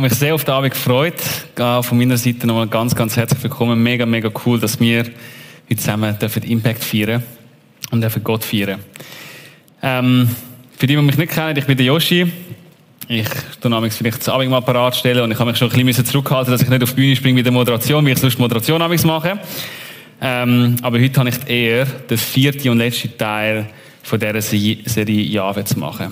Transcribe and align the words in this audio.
Habe 0.00 0.08
mich 0.08 0.18
sehr 0.18 0.34
auf 0.34 0.44
den 0.44 0.54
Abend 0.54 0.72
gefreut. 0.72 1.20
Von 1.56 1.98
meiner 1.98 2.16
Seite 2.16 2.46
nochmal 2.46 2.66
ganz, 2.68 2.94
ganz 2.94 3.18
herzlich 3.18 3.42
willkommen. 3.42 3.82
Mega, 3.82 4.06
mega 4.06 4.30
cool, 4.46 4.58
dass 4.58 4.80
wir 4.80 5.00
heute 5.00 5.76
zusammen 5.76 6.18
dürfen 6.18 6.42
Impact 6.44 6.82
feiern 6.82 7.22
und 7.90 8.00
dürfen 8.00 8.24
Gott 8.24 8.42
feiern. 8.42 8.80
Ähm, 9.82 10.30
für 10.78 10.86
die, 10.86 10.96
die 10.96 11.02
mich 11.02 11.18
nicht 11.18 11.32
kennen, 11.32 11.54
ich 11.58 11.66
bin 11.66 11.76
der 11.76 11.84
Yoshi. 11.84 12.32
Ich 13.08 13.28
tue 13.60 13.90
vielleicht 13.90 14.20
das 14.20 14.30
Abend 14.30 14.48
mal 14.48 14.62
parat 14.62 14.96
stellen 14.96 15.20
und 15.20 15.32
ich 15.32 15.38
habe 15.38 15.50
mich 15.50 15.58
schon 15.58 15.70
ein 15.70 15.84
bisschen 15.84 16.06
zurückhalten, 16.06 16.50
dass 16.50 16.62
ich 16.62 16.70
nicht 16.70 16.82
auf 16.82 16.94
die 16.94 16.96
Bühne 16.96 17.14
springe 17.14 17.34
mit 17.34 17.44
der 17.44 17.52
Moderation, 17.52 18.06
wie 18.06 18.12
ich 18.12 18.18
sonst 18.18 18.38
Moderation 18.38 18.80
abends 18.80 19.04
mache. 19.04 19.38
Ähm, 20.22 20.76
aber 20.80 20.98
heute 20.98 21.20
habe 21.20 21.28
ich 21.28 21.46
eher 21.46 21.84
den 21.84 22.16
vierten 22.16 22.70
und 22.70 22.78
letzten 22.78 23.18
Teil 23.18 23.66
von 24.02 24.18
dieser 24.18 24.40
Serie 24.40 25.24
Jahwe 25.24 25.62
zu 25.64 25.78
machen. 25.78 26.10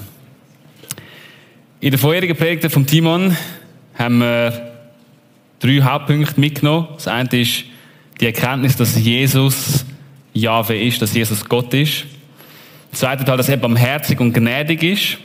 In 1.80 1.90
der 1.90 1.98
vorherigen 1.98 2.36
Predigt 2.36 2.70
von 2.70 2.86
Timon 2.86 3.34
haben 3.98 4.20
wir 4.20 4.72
drei 5.58 5.80
Hauptpunkte 5.82 6.40
mitgenommen. 6.40 6.88
Das 6.94 7.08
eine 7.08 7.28
ist 7.40 7.64
die 8.20 8.26
Erkenntnis, 8.26 8.76
dass 8.76 8.96
Jesus 8.96 9.84
Jahwe 10.32 10.80
ist, 10.80 11.02
dass 11.02 11.14
Jesus 11.14 11.44
Gott 11.44 11.74
ist. 11.74 12.04
Das 12.90 13.00
zweite 13.00 13.24
Teil, 13.24 13.36
dass 13.36 13.48
er 13.48 13.56
barmherzig 13.56 14.20
und 14.20 14.32
gnädig 14.32 14.82
ist. 14.82 15.18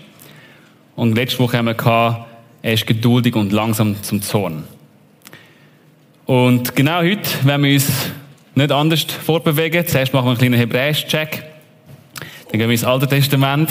Und 0.96 1.16
letzte 1.16 1.40
Woche 1.40 1.58
haben 1.58 1.66
wir 1.66 1.76
gehabt, 1.76 2.28
er 2.62 2.74
ist 2.74 2.88
geduldig 2.88 3.36
und 3.36 3.52
langsam 3.52 4.02
zum 4.02 4.22
Zorn. 4.22 4.64
Und 6.26 6.76
genau 6.76 7.00
heute 7.00 7.30
werden 7.44 7.64
wir 7.64 7.74
uns 7.74 7.92
nicht 8.56 8.72
anders 8.72 9.04
vorbewegen. 9.04 9.86
Zuerst 9.86 10.14
machen 10.14 10.26
wir 10.26 10.30
einen 10.32 10.40
kleinen 10.40 10.60
Hebräisch-Check. 10.60 11.44
Dann 12.50 12.60
gehen 12.60 12.70
wir 12.70 12.72
ins 12.72 12.84
Alte 12.84 13.08
Testament 13.08 13.70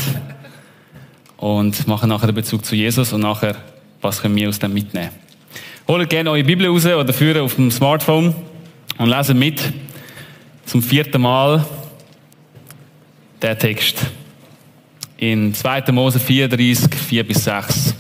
und 1.36 1.86
machen 1.86 2.08
nachher 2.08 2.27
den 2.27 2.34
Bezug 2.34 2.64
zu 2.64 2.75
Jesus 2.75 3.12
und 3.12 3.20
nachher, 3.20 3.56
was 4.03 4.20
können 4.20 4.36
wir 4.36 4.48
aus 4.48 4.58
dem 4.58 4.75
mitnehmen. 4.75 5.11
Holt 5.89 6.11
gerne 6.11 6.31
eure 6.31 6.45
Bibel 6.45 6.67
raus 6.67 6.84
oder 6.84 7.12
führen 7.12 7.42
auf 7.42 7.55
dem 7.55 7.70
Smartphone 7.70 8.34
und 8.98 9.08
lesen 9.08 9.39
mit 9.39 9.61
zum 10.67 10.83
vierten 10.83 11.22
Mal 11.22 11.64
der 13.41 13.58
Text. 13.58 13.98
In 15.17 15.55
2. 15.55 15.92
Mose 15.92 16.20
34, 16.20 16.95
4 16.95 17.27
bis 17.27 17.45
6. 17.45 17.95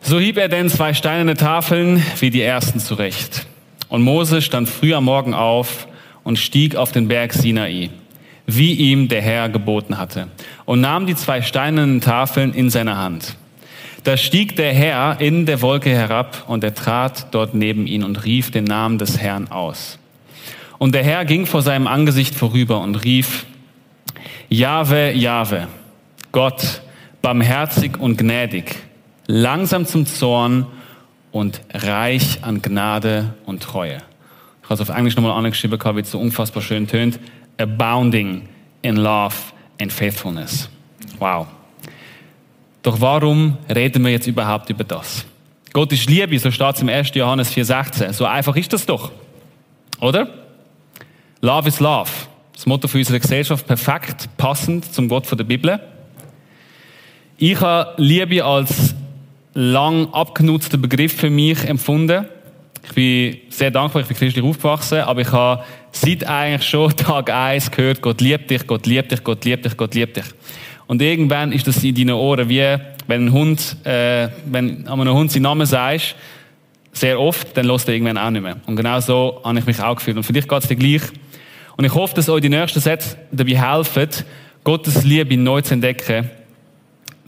So 0.00 0.18
hieb 0.18 0.36
er 0.38 0.48
denn 0.48 0.68
zwei 0.68 0.94
steinerne 0.94 1.34
Tafeln 1.34 2.02
wie 2.20 2.30
die 2.30 2.42
ersten 2.42 2.80
zurecht. 2.80 3.46
Und 3.88 4.02
Mose 4.02 4.42
stand 4.42 4.68
früh 4.68 4.94
am 4.94 5.04
Morgen 5.04 5.34
auf 5.34 5.88
und 6.24 6.38
stieg 6.38 6.74
auf 6.76 6.92
den 6.92 7.08
Berg 7.08 7.32
Sinai 7.32 7.90
wie 8.46 8.74
ihm 8.74 9.08
der 9.08 9.22
Herr 9.22 9.48
geboten 9.48 9.98
hatte, 9.98 10.28
und 10.64 10.80
nahm 10.80 11.06
die 11.06 11.16
zwei 11.16 11.42
steinernen 11.42 12.00
Tafeln 12.00 12.54
in 12.54 12.70
seine 12.70 12.96
Hand. 12.96 13.36
Da 14.06 14.16
stieg 14.16 14.54
der 14.54 14.72
Herr 14.72 15.20
in 15.20 15.46
der 15.46 15.60
Wolke 15.62 15.90
herab, 15.90 16.44
und 16.46 16.62
er 16.62 16.76
trat 16.76 17.34
dort 17.34 17.54
neben 17.54 17.88
ihn 17.88 18.04
und 18.04 18.24
rief 18.24 18.52
den 18.52 18.62
Namen 18.62 18.98
des 18.98 19.18
Herrn 19.18 19.50
aus. 19.50 19.98
Und 20.78 20.94
der 20.94 21.02
Herr 21.02 21.24
ging 21.24 21.44
vor 21.44 21.60
seinem 21.60 21.88
Angesicht 21.88 22.36
vorüber 22.36 22.80
und 22.82 23.02
rief, 23.02 23.46
Jahwe, 24.48 25.10
Jahwe, 25.10 25.66
Gott, 26.30 26.82
barmherzig 27.20 27.98
und 27.98 28.16
gnädig, 28.16 28.76
langsam 29.26 29.86
zum 29.86 30.06
Zorn 30.06 30.66
und 31.32 31.60
reich 31.74 32.44
an 32.44 32.62
Gnade 32.62 33.34
und 33.44 33.60
Treue. 33.64 33.96
Ich 34.62 34.70
habe 34.70 34.74
es 34.74 34.88
auf 34.88 34.96
Englisch 34.96 35.16
nochmal 35.16 35.32
angeschrieben, 35.32 35.80
wie 35.96 36.00
es 36.00 36.12
so 36.12 36.20
unfassbar 36.20 36.62
schön 36.62 36.86
tönt 36.86 37.18
abounding 37.58 38.48
in 38.82 38.98
love 38.98 39.34
and 39.80 39.92
faithfulness. 39.92 40.68
Wow. 41.18 41.48
Doch 42.86 43.00
warum 43.00 43.58
reden 43.68 44.04
wir 44.04 44.12
jetzt 44.12 44.28
überhaupt 44.28 44.70
über 44.70 44.84
das? 44.84 45.26
Gott 45.72 45.90
ist 45.90 46.08
Liebe, 46.08 46.38
so 46.38 46.52
steht 46.52 46.76
es 46.76 46.82
im 46.82 46.88
1. 46.88 47.12
Johannes 47.14 47.50
4,16. 47.52 48.12
So 48.12 48.26
einfach 48.26 48.54
ist 48.54 48.72
das 48.72 48.86
doch. 48.86 49.10
Oder? 50.00 50.28
Love 51.40 51.66
is 51.66 51.80
love. 51.80 52.08
Das 52.54 52.64
Motto 52.64 52.86
für 52.86 52.98
unsere 52.98 53.18
Gesellschaft 53.18 53.66
perfekt 53.66 54.28
passend 54.36 54.94
zum 54.94 55.08
Gott 55.08 55.26
von 55.26 55.36
der 55.36 55.44
Bibel. 55.44 55.80
Ich 57.38 57.60
habe 57.60 58.00
Liebe 58.00 58.44
als 58.44 58.94
lang 59.52 60.08
abgenutzten 60.12 60.80
Begriff 60.80 61.12
für 61.12 61.28
mich 61.28 61.64
empfunden. 61.64 62.26
Ich 62.84 62.92
bin 62.92 63.38
sehr 63.48 63.72
dankbar, 63.72 64.02
ich 64.02 64.08
bin 64.08 64.16
christlich 64.16 64.44
aufgewachsen, 64.44 65.00
aber 65.00 65.22
ich 65.22 65.32
habe 65.32 65.64
seit 65.90 66.22
eigentlich 66.22 66.68
schon 66.68 66.90
Tag 66.96 67.30
eins 67.30 67.68
gehört, 67.68 68.00
Gott 68.00 68.20
liebt 68.20 68.48
dich, 68.48 68.64
Gott 68.64 68.86
liebt 68.86 69.10
dich, 69.10 69.24
Gott 69.24 69.44
liebt 69.44 69.64
dich, 69.64 69.76
Gott 69.76 69.92
liebt 69.96 70.16
dich. 70.18 70.26
Und 70.86 71.02
irgendwann 71.02 71.52
ist 71.52 71.66
das 71.66 71.82
in 71.82 71.94
deinen 71.94 72.14
Ohren 72.14 72.48
wie, 72.48 72.76
wenn 73.06 73.26
ein 73.26 73.32
Hund, 73.32 73.76
äh, 73.84 74.28
wenn 74.46 74.86
einem 74.86 75.14
Hund 75.14 75.32
seinen 75.32 75.42
Namen 75.42 75.66
sagst, 75.66 76.14
sehr 76.92 77.20
oft, 77.20 77.56
dann 77.56 77.66
lässt 77.66 77.88
er 77.88 77.94
irgendwann 77.94 78.18
auch 78.18 78.30
nicht 78.30 78.42
mehr. 78.42 78.56
Und 78.66 78.76
genau 78.76 78.98
so 79.00 79.40
habe 79.44 79.58
ich 79.58 79.66
mich 79.66 79.80
auch 79.80 79.96
gefühlt. 79.96 80.16
Und 80.16 80.22
für 80.22 80.32
dich 80.32 80.48
geht 80.48 80.62
es 80.62 80.68
dir 80.68 80.76
gleich. 80.76 81.02
Und 81.76 81.84
ich 81.84 81.94
hoffe, 81.94 82.14
dass 82.14 82.28
euch 82.28 82.40
die 82.40 82.48
nächsten 82.48 82.80
Sätze 82.80 83.16
dabei 83.30 83.60
helfen, 83.60 84.08
Gottes 84.64 85.04
Liebe 85.04 85.36
neu 85.36 85.60
zu 85.60 85.74
entdecken, 85.74 86.30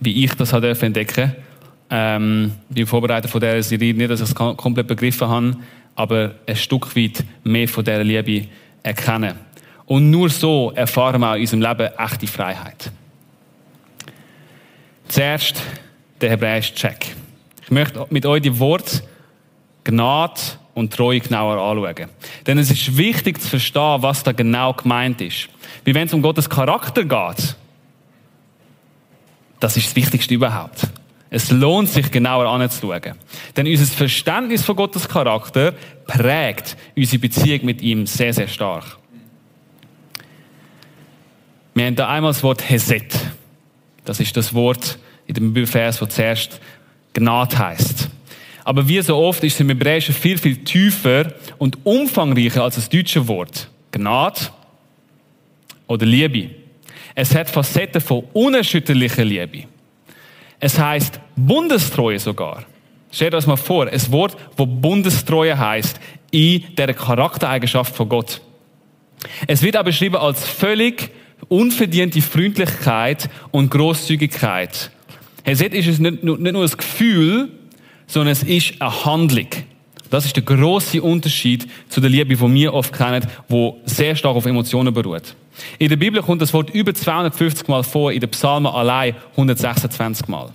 wie 0.01 0.25
ich 0.25 0.35
das 0.35 0.53
habe 0.53 0.71
entdecken 0.81 1.35
ähm, 1.91 2.53
beim 2.69 2.87
Vorbereiten 2.87 3.29
von 3.29 3.41
dieser 3.41 3.63
Serie. 3.63 3.95
Nicht, 3.95 4.11
dass 4.11 4.21
ich 4.21 4.29
es 4.29 4.35
komplett 4.35 4.87
begriffen 4.87 5.29
habe, 5.29 5.57
aber 5.95 6.35
ein 6.47 6.57
Stück 6.57 6.95
weit 6.97 7.25
mehr 7.45 7.69
von 7.69 7.85
dieser 7.85 8.05
Liebe 8.05 8.47
erkennen. 8.83 9.35
Und 9.85 10.11
nur 10.11 10.29
so 10.31 10.73
erfahren 10.75 11.21
wir 11.21 11.37
in 11.37 11.43
unserem 11.43 11.63
Leben 11.63 11.93
echte 11.99 12.27
Freiheit. 12.27 12.91
Zuerst 15.09 15.63
der 16.21 16.31
hebräische 16.31 16.75
Check. 16.75 17.15
Ich 17.63 17.71
möchte 17.71 18.07
mit 18.11 18.27
euch 18.27 18.43
die 18.43 18.59
Worte 18.59 19.03
Gnade 19.85 20.41
und 20.75 20.93
Treue 20.93 21.21
genauer 21.21 21.57
anschauen. 21.59 22.11
Denn 22.47 22.59
es 22.59 22.71
ist 22.71 22.97
wichtig 22.97 23.41
zu 23.41 23.49
verstehen, 23.49 24.03
was 24.03 24.23
da 24.23 24.33
genau 24.33 24.75
gemeint 24.75 25.21
ist. 25.21 25.49
Wie 25.85 25.95
wenn 25.95 26.07
es 26.07 26.15
um 26.15 26.23
Gottes 26.23 26.49
Charakter 26.49 27.05
geht. 27.05 27.57
Das 29.61 29.77
ist 29.77 29.89
das 29.89 29.97
Wichtigste 29.97 30.35
überhaupt. 30.35 30.87
Es 31.31 31.51
lohnt 31.51 31.89
sich 31.89 32.11
genauer 32.11 32.47
anzuschauen. 32.47 33.15
Denn 33.57 33.67
unser 33.67 33.87
Verständnis 33.87 34.65
von 34.65 34.77
Gottes 34.77 35.09
Charakter 35.09 35.73
prägt 36.07 36.77
unsere 36.97 37.19
Beziehung 37.19 37.65
mit 37.65 37.83
ihm 37.83 38.07
sehr, 38.07 38.33
sehr 38.33 38.49
stark. 38.49 38.99
Wir 41.75 41.87
haben 41.87 41.97
da 41.97 42.09
einmal 42.09 42.33
das 42.33 42.43
Wort 42.43 42.69
Heset. 42.69 43.09
Das 44.09 44.21
ist 44.21 44.37
das 44.37 44.55
Wort 44.55 44.99
in 45.27 45.35
dem 45.35 45.53
Bibelvers, 45.53 45.99
das 45.99 46.09
zuerst 46.15 46.61
Gnade 47.13 47.59
heißt. 47.59 48.09
Aber 48.65 48.89
wie 48.89 49.03
so 49.03 49.17
oft 49.17 49.45
ist 49.45 49.55
es 49.55 49.61
im 49.61 49.69
Hebräischen 49.69 50.15
viel, 50.15 50.39
viel 50.39 50.57
tiefer 50.65 51.35
und 51.59 51.79
umfangreicher 51.85 52.63
als 52.63 52.77
das 52.77 52.89
deutsche 52.89 53.29
Wort. 53.29 53.69
Gnade 53.93 54.41
oder 55.87 56.07
Liebe. 56.07 56.51
Es 57.15 57.35
hat 57.35 57.51
Facetten 57.51 58.01
von 58.01 58.25
unerschütterlicher 58.33 59.25
Liebe. 59.25 59.65
Es 60.61 60.79
heißt 60.79 61.21
Bundestreue 61.37 62.19
sogar. 62.19 62.65
Stellt 63.11 63.35
euch 63.35 63.47
mal 63.47 63.57
vor, 63.57 63.89
ein 63.89 64.13
Wort, 64.13 64.37
wo 64.57 64.65
Bundestreue 64.65 65.59
heißt 65.59 66.01
in 66.31 66.65
der 66.77 66.95
Charaktereigenschaft 66.95 67.95
von 67.95 68.09
Gott. 68.09 68.41
Es 69.47 69.63
wird 69.63 69.77
aber 69.77 69.91
beschrieben 69.91 70.17
als 70.17 70.47
völlig 70.47 71.11
unverdiente 71.49 72.21
Freundlichkeit 72.23 73.29
und 73.51 73.71
Großzügigkeit. 73.71 74.91
Hey, 75.45 75.55
seht, 75.55 75.75
ist 75.75 75.87
es 75.87 75.99
nicht, 75.99 76.23
nicht 76.23 76.53
nur 76.53 76.63
ein 76.63 76.71
Gefühl, 76.71 77.49
sondern 78.07 78.33
es 78.33 78.43
ist 78.43 78.81
eine 78.81 79.05
Handlung. 79.05 79.49
Das 80.11 80.25
ist 80.25 80.37
der 80.37 80.43
große 80.43 81.03
Unterschied 81.03 81.69
zu 81.89 82.01
der 82.01 82.11
Liebe, 82.11 82.35
die 82.35 82.55
wir 82.55 82.73
oft 82.73 82.93
kennen, 82.93 83.27
wo 83.49 83.79
sehr 83.85 84.17
stark 84.17 84.37
auf 84.37 84.47
Emotionen 84.47 84.93
beruht. 84.93 85.35
In 85.79 85.89
der 85.89 85.97
Bibel 85.97 86.23
kommt 86.23 86.41
das 86.41 86.53
Wort 86.55 86.71
über 86.71 86.95
250 86.95 87.69
Mal 87.69 87.83
vor, 87.83 88.13
in 88.13 88.21
den 88.21 88.31
Psalmen 88.31 88.73
allein 88.73 89.15
126 89.33 90.29
Mal. 90.29 90.51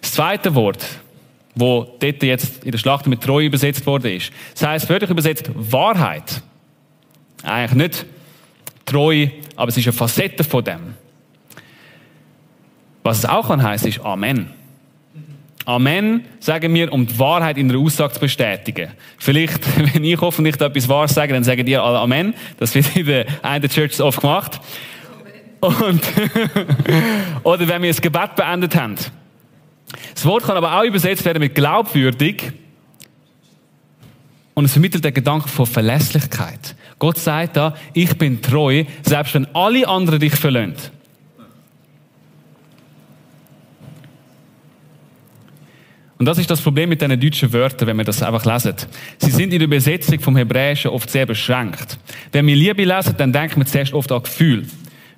Das 0.00 0.12
zweite 0.12 0.54
Wort, 0.54 0.84
wo 1.54 1.96
dort 2.00 2.22
jetzt 2.22 2.64
in 2.64 2.72
der 2.72 2.78
Schlacht 2.78 3.06
mit 3.06 3.22
Treue 3.22 3.46
übersetzt 3.46 3.86
worden 3.86 4.12
ist, 4.16 4.30
das 4.54 4.68
heißt 4.68 4.88
wörtlich 4.88 5.10
übersetzt 5.10 5.50
Wahrheit. 5.54 6.42
Eigentlich 7.42 7.74
nicht 7.74 8.06
treu, 8.90 9.28
aber 9.56 9.68
es 9.68 9.76
ist 9.76 9.86
eine 9.86 9.92
Facette 9.92 10.44
von 10.44 10.64
dem. 10.64 10.94
Was 13.02 13.18
es 13.18 13.24
auch 13.24 13.48
kann 13.48 13.62
heißen, 13.62 13.88
ist 13.88 14.00
Amen. 14.00 14.50
Amen 15.64 16.24
sagen 16.40 16.74
wir, 16.74 16.92
um 16.92 17.06
die 17.06 17.18
Wahrheit 17.18 17.56
in 17.58 17.68
der 17.68 17.78
Aussage 17.78 18.14
zu 18.14 18.20
bestätigen. 18.20 18.90
Vielleicht, 19.18 19.60
wenn 19.94 20.04
ich 20.04 20.20
hoffentlich 20.20 20.60
etwas 20.60 20.88
Wahres 20.88 21.14
sage, 21.14 21.32
dann 21.32 21.44
sagen 21.44 21.64
dir 21.64 21.82
alle 21.82 21.98
Amen. 21.98 22.34
Das 22.58 22.74
wird 22.74 22.96
in 22.96 23.06
der 23.06 23.26
einen 23.42 23.68
Church 23.68 24.00
oft 24.00 24.20
gemacht. 24.20 24.60
Und 25.60 26.00
oder 27.42 27.68
wenn 27.68 27.82
wir 27.82 27.90
das 27.90 28.00
Gebet 28.00 28.34
beendet 28.34 28.74
haben. 28.74 28.96
Das 30.14 30.24
Wort 30.24 30.44
kann 30.44 30.56
aber 30.56 30.78
auch 30.78 30.84
übersetzt 30.84 31.24
werden 31.24 31.40
mit 31.40 31.54
glaubwürdig. 31.54 32.52
Und 34.54 34.64
es 34.64 34.72
vermittelt 34.72 35.04
den 35.04 35.14
Gedanken 35.14 35.48
von 35.48 35.66
Verlässlichkeit. 35.66 36.74
Gott 37.00 37.18
sagt 37.18 37.56
da, 37.56 37.74
ich 37.94 38.16
bin 38.16 38.40
treu, 38.40 38.84
selbst 39.02 39.34
wenn 39.34 39.52
alle 39.54 39.88
anderen 39.88 40.20
dich 40.20 40.36
verlöhnt. 40.36 40.92
Und 46.18 46.26
das 46.26 46.36
ist 46.36 46.50
das 46.50 46.60
Problem 46.60 46.90
mit 46.90 47.00
diesen 47.00 47.18
deutschen 47.18 47.50
Wörtern, 47.54 47.88
wenn 47.88 47.96
wir 47.96 48.04
das 48.04 48.22
einfach 48.22 48.44
lesen. 48.44 48.74
Sie 49.16 49.30
sind 49.30 49.54
in 49.54 49.58
der 49.58 49.62
Übersetzung 49.62 50.20
vom 50.20 50.36
Hebräischen 50.36 50.90
oft 50.90 51.08
sehr 51.08 51.24
beschränkt. 51.24 51.98
Wenn 52.32 52.46
wir 52.46 52.54
Liebe 52.54 52.84
lesen, 52.84 53.14
dann 53.16 53.32
denken 53.32 53.56
wir 53.56 53.64
zuerst 53.64 53.94
oft 53.94 54.12
an 54.12 54.22
Gefühl. 54.22 54.66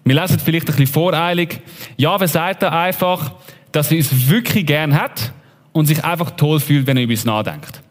Wir 0.04 0.14
lesen 0.14 0.38
vielleicht 0.38 0.68
ein 0.68 0.76
bisschen 0.76 0.94
voreilig. 0.94 1.60
Ja, 1.96 2.18
wer 2.20 2.28
sagt 2.28 2.62
da 2.62 2.68
einfach, 2.68 3.32
dass 3.72 3.90
er 3.90 3.96
uns 3.96 4.28
wirklich 4.28 4.64
gern 4.64 4.94
hat 4.94 5.32
und 5.72 5.86
sich 5.86 6.04
einfach 6.04 6.30
toll 6.36 6.60
fühlt, 6.60 6.86
wenn 6.86 6.96
er 6.96 7.02
über 7.02 7.10
uns 7.12 7.24
nachdenkt. 7.24 7.82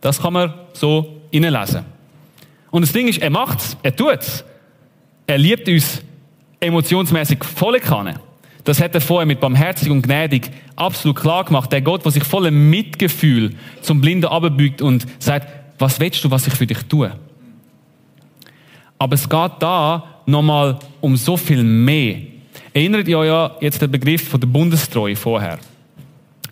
Das 0.00 0.22
kann 0.22 0.32
man 0.32 0.54
so 0.72 1.20
innenlesen. 1.30 1.95
Und 2.76 2.82
das 2.82 2.92
Ding 2.92 3.08
ist, 3.08 3.22
er 3.22 3.30
macht's, 3.30 3.74
er 3.82 3.96
tut's. 3.96 4.44
Er 5.26 5.38
liebt 5.38 5.66
uns 5.66 6.02
emotionsmäßig 6.60 7.42
volle 7.42 7.80
Kanne. 7.80 8.20
Das 8.64 8.82
hat 8.82 8.94
er 8.94 9.00
vorher 9.00 9.24
mit 9.24 9.40
barmherzig 9.40 9.88
und 9.88 10.02
gnädig 10.02 10.50
absolut 10.76 11.16
klar 11.16 11.44
gemacht. 11.44 11.72
Der 11.72 11.80
Gott, 11.80 12.04
der 12.04 12.12
sich 12.12 12.22
voller 12.22 12.50
Mitgefühl 12.50 13.54
zum 13.80 14.02
Blinden 14.02 14.26
abbügt 14.26 14.82
und 14.82 15.06
sagt, 15.18 15.48
was 15.78 15.98
willst 16.00 16.22
du, 16.22 16.30
was 16.30 16.46
ich 16.48 16.52
für 16.52 16.66
dich 16.66 16.82
tue? 16.82 17.10
Aber 18.98 19.14
es 19.14 19.26
geht 19.26 19.52
da 19.60 20.20
nochmal 20.26 20.78
um 21.00 21.16
so 21.16 21.38
viel 21.38 21.62
mehr. 21.62 22.18
Erinnert 22.74 23.08
ihr 23.08 23.18
euch 23.20 23.28
ja 23.28 23.56
jetzt 23.62 23.80
den 23.80 23.90
Begriff 23.90 24.28
von 24.28 24.38
der 24.38 24.48
Bundestreue 24.48 25.16
vorher? 25.16 25.58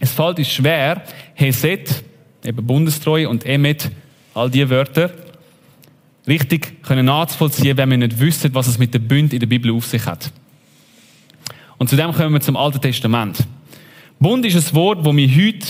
Es 0.01 0.13
fällt 0.13 0.39
uns 0.39 0.49
schwer, 0.49 1.03
Heset, 1.35 1.85
eben 2.43 2.67
Bundestreue 2.67 3.29
und 3.29 3.45
Emet, 3.45 3.91
all 4.33 4.49
diese 4.49 4.71
Wörter, 4.71 5.11
richtig 6.27 6.83
können 6.83 7.07
nachzuvollziehen, 7.07 7.77
wenn 7.77 7.91
wir 7.91 7.99
nicht 7.99 8.19
wissen, 8.19 8.55
was 8.55 8.67
es 8.67 8.79
mit 8.79 8.95
der 8.95 8.99
Bund 8.99 9.33
in 9.33 9.41
der 9.41 9.47
Bibel 9.47 9.73
auf 9.73 9.87
sich 9.87 10.05
hat. 10.07 10.33
Und 11.79 11.89
zudem 11.89 12.13
kommen 12.13 12.33
wir 12.33 12.41
zum 12.41 12.57
Alten 12.57 12.81
Testament. 12.81 13.39
Bund 14.19 14.45
ist 14.47 14.57
ein 14.57 14.75
Wort, 14.75 15.05
das 15.05 15.17
wir 15.17 15.29
heute 15.29 15.67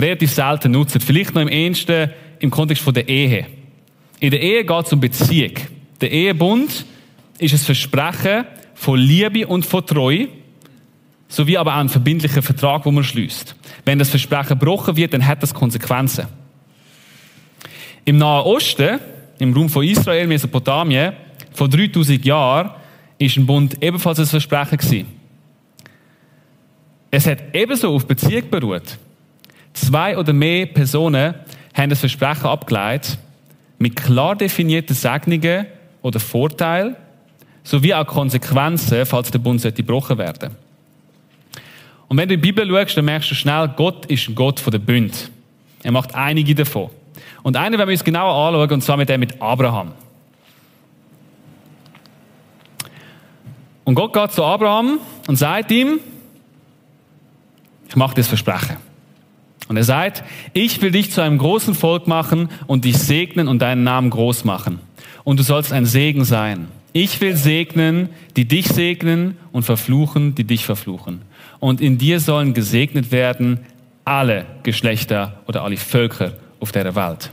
relativ 0.00 0.30
selten 0.32 0.72
nutzen. 0.72 1.00
Vielleicht 1.00 1.34
noch 1.34 1.42
im 1.42 1.48
ehesten 1.48 2.10
im 2.40 2.50
Kontext 2.50 2.82
von 2.82 2.92
der 2.92 3.08
Ehe. 3.08 3.46
In 4.20 4.30
der 4.30 4.40
Ehe 4.40 4.64
geht 4.64 4.86
es 4.86 4.92
um 4.92 5.00
Beziehung. 5.00 5.52
Der 6.00 6.10
Ehebund 6.10 6.84
ist 7.38 7.54
ein 7.54 7.58
Versprechen 7.58 8.44
von 8.74 8.98
Liebe 8.98 9.46
und 9.46 9.64
von 9.64 9.86
Treue, 9.86 10.28
sowie 11.28 11.56
aber 11.56 11.74
auch 11.74 11.80
ein 11.80 11.88
verbindlicher 11.88 12.42
Vertrag, 12.42 12.84
wo 12.84 12.90
man 12.90 13.04
schließt. 13.04 13.56
Wenn 13.84 13.98
das 13.98 14.10
Versprechen 14.10 14.58
gebrochen 14.58 14.96
wird, 14.96 15.14
dann 15.14 15.26
hat 15.26 15.42
das 15.42 15.54
Konsequenzen. 15.54 16.26
Im 18.04 18.18
Nahen 18.18 18.44
Osten, 18.44 19.00
im 19.38 19.52
Raum 19.52 19.68
von 19.68 19.84
Israel, 19.84 20.26
Mesopotamien, 20.26 21.12
vor 21.52 21.68
3000 21.68 22.24
Jahren, 22.24 22.70
ist 23.18 23.36
ein 23.36 23.46
Bund 23.46 23.82
ebenfalls 23.82 24.18
ein 24.18 24.26
Versprechen 24.26 24.78
gewesen. 24.78 25.06
Es 27.10 27.26
hat 27.26 27.38
ebenso 27.54 27.94
auf 27.94 28.06
Beziehung 28.06 28.50
beruht. 28.50 28.98
Zwei 29.72 30.18
oder 30.18 30.32
mehr 30.32 30.66
Personen 30.66 31.34
haben 31.74 31.90
das 31.90 32.00
Versprechen 32.00 32.46
abgeleitet, 32.46 33.18
mit 33.78 33.96
klar 33.96 34.36
definierten 34.36 34.94
Segnungen 34.94 35.66
oder 36.02 36.20
Vorteilen, 36.20 36.96
sowie 37.62 37.94
auch 37.94 38.06
Konsequenzen, 38.06 39.04
falls 39.06 39.30
der 39.30 39.38
Bund 39.38 39.62
gebrochen 39.74 40.18
werden 40.18 40.56
Und 42.08 42.16
wenn 42.16 42.28
du 42.28 42.34
in 42.34 42.40
die 42.40 42.52
Bibel 42.52 42.66
schaust, 42.68 42.96
dann 42.96 43.04
merkst 43.04 43.30
du 43.30 43.34
schnell, 43.34 43.68
Gott 43.76 44.06
ist 44.06 44.28
ein 44.28 44.34
Gott 44.34 44.62
der 44.72 44.78
Bund. 44.78 45.30
Er 45.82 45.92
macht 45.92 46.14
einige 46.14 46.54
davon. 46.54 46.90
Und 47.46 47.56
einen 47.56 47.78
werden 47.78 47.88
wir 47.88 47.92
uns 47.92 48.02
genauer 48.02 48.34
anschauen, 48.34 48.72
und 48.72 48.80
zwar 48.80 48.96
mit 48.96 49.08
dem 49.08 49.20
mit 49.20 49.40
Abraham. 49.40 49.92
Und 53.84 53.94
Gott 53.94 54.12
geht 54.12 54.32
zu 54.32 54.42
Abraham 54.42 54.98
und 55.28 55.36
sagt 55.36 55.70
ihm, 55.70 56.00
ich 57.88 57.94
mache 57.94 58.16
das 58.16 58.26
Versprechen. 58.26 58.78
Und 59.68 59.76
er 59.76 59.84
sagt, 59.84 60.24
ich 60.54 60.82
will 60.82 60.90
dich 60.90 61.12
zu 61.12 61.20
einem 61.20 61.38
großen 61.38 61.76
Volk 61.76 62.08
machen 62.08 62.48
und 62.66 62.84
dich 62.84 62.98
segnen 62.98 63.46
und 63.46 63.62
deinen 63.62 63.84
Namen 63.84 64.10
groß 64.10 64.44
machen. 64.44 64.80
Und 65.22 65.38
du 65.38 65.44
sollst 65.44 65.72
ein 65.72 65.86
Segen 65.86 66.24
sein. 66.24 66.66
Ich 66.92 67.20
will 67.20 67.36
segnen, 67.36 68.08
die 68.34 68.48
dich 68.48 68.66
segnen 68.66 69.36
und 69.52 69.62
verfluchen, 69.62 70.34
die 70.34 70.42
dich 70.42 70.66
verfluchen. 70.66 71.22
Und 71.60 71.80
in 71.80 71.96
dir 71.96 72.18
sollen 72.18 72.54
gesegnet 72.54 73.12
werden 73.12 73.60
alle 74.04 74.46
Geschlechter 74.64 75.42
oder 75.46 75.62
alle 75.62 75.76
Völker 75.76 76.32
auf 76.58 76.72
der 76.72 76.92
Welt. 76.96 77.30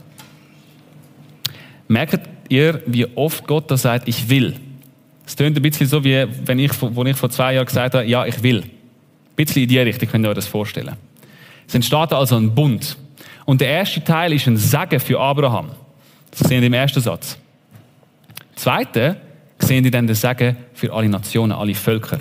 Merkt 1.88 2.30
ihr, 2.50 2.82
wie 2.86 3.06
oft 3.16 3.46
Gott 3.48 3.70
da 3.70 3.78
sagt, 3.78 4.08
ich 4.08 4.30
will? 4.30 4.56
Es 5.26 5.36
tönt 5.36 5.56
ein 5.56 5.62
bisschen 5.62 5.88
so, 5.88 6.04
wie 6.04 6.26
wenn 6.46 6.60
ich, 6.60 6.72
wo 6.82 7.04
ich 7.04 7.16
vor 7.16 7.30
zwei 7.30 7.54
Jahren 7.54 7.66
gesagt 7.66 7.96
habe, 7.96 8.06
ja, 8.06 8.26
ich 8.26 8.42
will. 8.44 8.60
Ein 8.62 9.36
bisschen 9.36 9.64
in 9.64 9.70
die 9.70 9.80
Richtung 9.80 10.10
könnt 10.10 10.26
ihr 10.26 10.30
euch 10.30 10.36
das 10.36 10.48
vorstellen. 10.48 10.96
Es 11.68 11.76
entsteht 11.76 12.12
also 12.12 12.36
ein 12.36 12.54
Bund. 12.54 12.98
Und 13.46 13.62
der 13.62 13.70
erste 13.70 14.04
Teil 14.04 14.34
ist 14.34 14.48
ein 14.48 14.58
Segen 14.58 15.00
für 15.00 15.20
Abraham. 15.20 15.72
Das 16.32 16.40
sehen 16.40 16.62
wir 16.62 16.68
im 16.68 16.74
ersten 16.74 17.02
Satz. 17.02 17.38
Zweite 18.56 19.18
sehen 19.60 19.84
die 19.84 19.92
dann 19.92 20.08
den 20.08 20.16
Segen 20.16 20.58
für 20.74 20.94
alle 20.94 21.10
Nationen, 21.10 21.52
alle 21.52 21.76
Völker. 21.76 22.20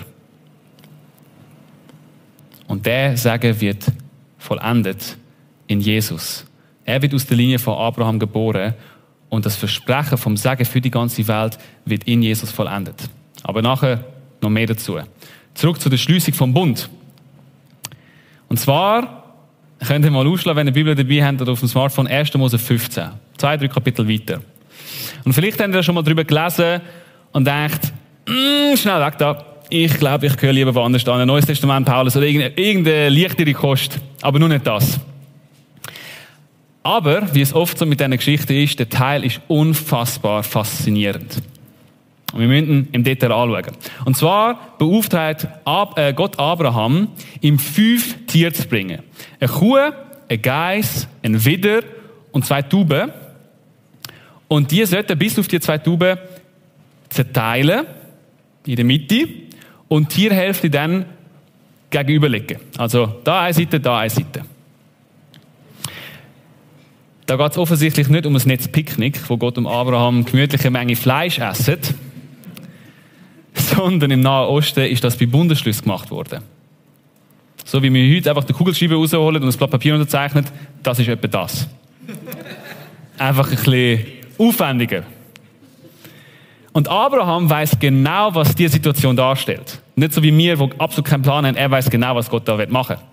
Und 2.67 2.85
der 2.85 3.17
Segen 3.17 3.59
wird 3.59 3.85
vollendet 4.37 5.17
in 5.67 5.79
Jesus. 5.79 6.45
Er 6.85 7.01
wird 7.01 7.13
aus 7.13 7.25
der 7.25 7.37
Linie 7.37 7.59
von 7.59 7.77
Abraham 7.77 8.19
geboren 8.19 8.73
und 9.33 9.47
das 9.47 9.55
Versprechen 9.55 10.15
vom 10.15 10.37
Segen 10.37 10.63
für 10.63 10.79
die 10.79 10.91
ganze 10.91 11.27
Welt 11.27 11.57
wird 11.85 12.03
in 12.03 12.21
Jesus 12.21 12.51
vollendet. 12.51 13.09
Aber 13.41 13.63
nachher 13.63 14.03
noch 14.41 14.51
mehr 14.51 14.67
dazu. 14.67 14.99
Zurück 15.55 15.81
zu 15.81 15.89
der 15.89 15.97
Schließung 15.97 16.35
vom 16.35 16.53
Bund. 16.53 16.87
Und 18.47 18.59
zwar 18.59 19.23
könnt 19.87 20.05
ihr 20.05 20.11
mal 20.11 20.27
ausschlagen, 20.27 20.57
wenn 20.59 20.67
ihr 20.67 20.73
Bibel 20.73 20.93
dabei 20.93 21.25
habt 21.25 21.41
oder 21.41 21.53
auf 21.53 21.59
dem 21.59 21.67
Smartphone 21.67 22.05
1. 22.05 22.31
Mose 22.35 22.59
15. 22.59 23.05
Zwei, 23.35 23.57
drei 23.57 23.67
Kapitel 23.69 24.07
weiter. 24.07 24.39
Und 25.25 25.33
vielleicht 25.33 25.59
habt 25.59 25.73
ihr 25.73 25.81
schon 25.81 25.95
mal 25.95 26.03
darüber 26.03 26.23
gelesen 26.23 26.81
und 27.31 27.47
denkt, 27.47 27.91
mm, 28.27 28.75
schnell 28.75 29.01
weg 29.03 29.17
da. 29.17 29.43
Ich 29.67 29.97
glaube, 29.97 30.27
ich 30.27 30.37
gehöre 30.37 30.53
lieber 30.53 30.75
woanders 30.75 31.07
an. 31.07 31.21
Ein 31.21 31.27
Neues 31.27 31.47
Testament, 31.47 31.87
Paulus 31.87 32.15
oder 32.15 32.27
irgendeine, 32.27 32.55
irgendeine 32.55 33.09
leichtere 33.09 33.53
Kost. 33.53 33.99
Aber 34.21 34.37
nur 34.37 34.49
nicht 34.49 34.67
das. 34.67 34.99
Aber, 36.83 37.33
wie 37.33 37.41
es 37.41 37.53
oft 37.53 37.77
so 37.77 37.85
mit 37.85 38.01
dieser 38.01 38.09
Geschichte 38.09 38.53
ist, 38.53 38.77
der 38.77 38.89
Teil 38.89 39.23
ist 39.23 39.39
unfassbar 39.47 40.43
faszinierend. 40.43 41.41
Und 42.33 42.39
wir 42.41 42.47
müssen 42.47 42.69
ihn 42.69 42.87
im 42.91 43.03
Detail 43.03 43.31
anschauen. 43.31 43.75
Und 44.05 44.17
zwar 44.17 44.75
beauftragt 44.77 45.47
äh, 45.95 46.13
Gott 46.13 46.37
Abraham, 46.37 47.07
ihm 47.41 47.57
fünf 47.57 48.25
Tiere 48.25 48.51
zu 48.51 48.67
bringen. 48.67 49.01
Eine 49.39 49.49
Kuh, 49.49 49.77
ein 50.27 50.41
Geiss, 50.41 51.07
ein 51.23 51.45
Widder 51.45 51.83
und 52.31 52.45
zwei 52.45 52.61
Tauben. 52.63 53.11
Und 54.47 54.71
die 54.71 54.85
sollten 54.85 55.17
bis 55.17 55.39
auf 55.39 55.47
die 55.47 55.59
zwei 55.59 55.77
Tauben 55.77 56.17
zerteilen, 57.09 57.85
in 58.65 58.75
der 58.75 58.85
Mitte, 58.85 59.27
und 59.87 60.11
die 60.11 60.21
Tierhälfte 60.21 60.69
dann 60.69 61.05
gegenüberlegen. 61.91 62.57
Also 62.77 63.21
da 63.23 63.41
eine 63.41 63.53
Seite, 63.53 63.79
da 63.79 63.99
eine 63.99 64.09
Seite. 64.09 64.43
Da 67.25 67.37
geht 67.37 67.51
es 67.51 67.57
offensichtlich 67.57 68.09
nicht 68.09 68.25
um 68.25 68.35
ein 68.35 68.41
Netz 68.45 68.67
Picknick, 68.67 69.29
wo 69.29 69.37
Gott 69.37 69.57
und 69.57 69.65
Abraham 69.65 70.25
gemütliche 70.25 70.69
Menge 70.69 70.95
Fleisch 70.95 71.39
essen, 71.39 71.77
sondern 73.53 74.11
im 74.11 74.19
Nahen 74.19 74.49
Osten 74.49 74.85
ist 74.85 75.03
das 75.03 75.17
bei 75.17 75.25
Bundesschluss 75.25 75.81
gemacht 75.81 76.11
worden. 76.11 76.41
So 77.65 77.81
wie 77.81 77.93
wir 77.93 78.17
heute 78.17 78.29
einfach 78.29 78.43
den 78.43 78.55
Kugelschreiber 78.55 78.95
rausholen 78.95 79.41
und 79.41 79.49
ein 79.49 79.57
Blatt 79.57 79.71
Papier 79.71 79.93
unterzeichnen, 79.93 80.45
das 80.81 80.99
ist 80.99 81.07
etwa 81.07 81.27
das. 81.27 81.67
Einfach 83.17 83.49
ein 83.49 83.55
bisschen 83.55 84.05
aufwendiger. 84.37 85.03
Und 86.73 86.89
Abraham 86.89 87.49
weiß 87.49 87.77
genau, 87.79 88.33
was 88.35 88.55
diese 88.55 88.73
Situation 88.73 89.15
darstellt. 89.15 89.79
Nicht 89.95 90.13
so 90.13 90.23
wie 90.23 90.35
wir, 90.35 90.57
wo 90.59 90.69
absolut 90.79 91.05
keinen 91.05 91.21
Plan 91.21 91.45
haben, 91.45 91.55
er 91.55 91.71
weiß 91.71 91.89
genau, 91.89 92.15
was 92.15 92.29
Gott 92.29 92.47
da 92.47 92.57
machen 92.67 92.97
will. 92.97 93.12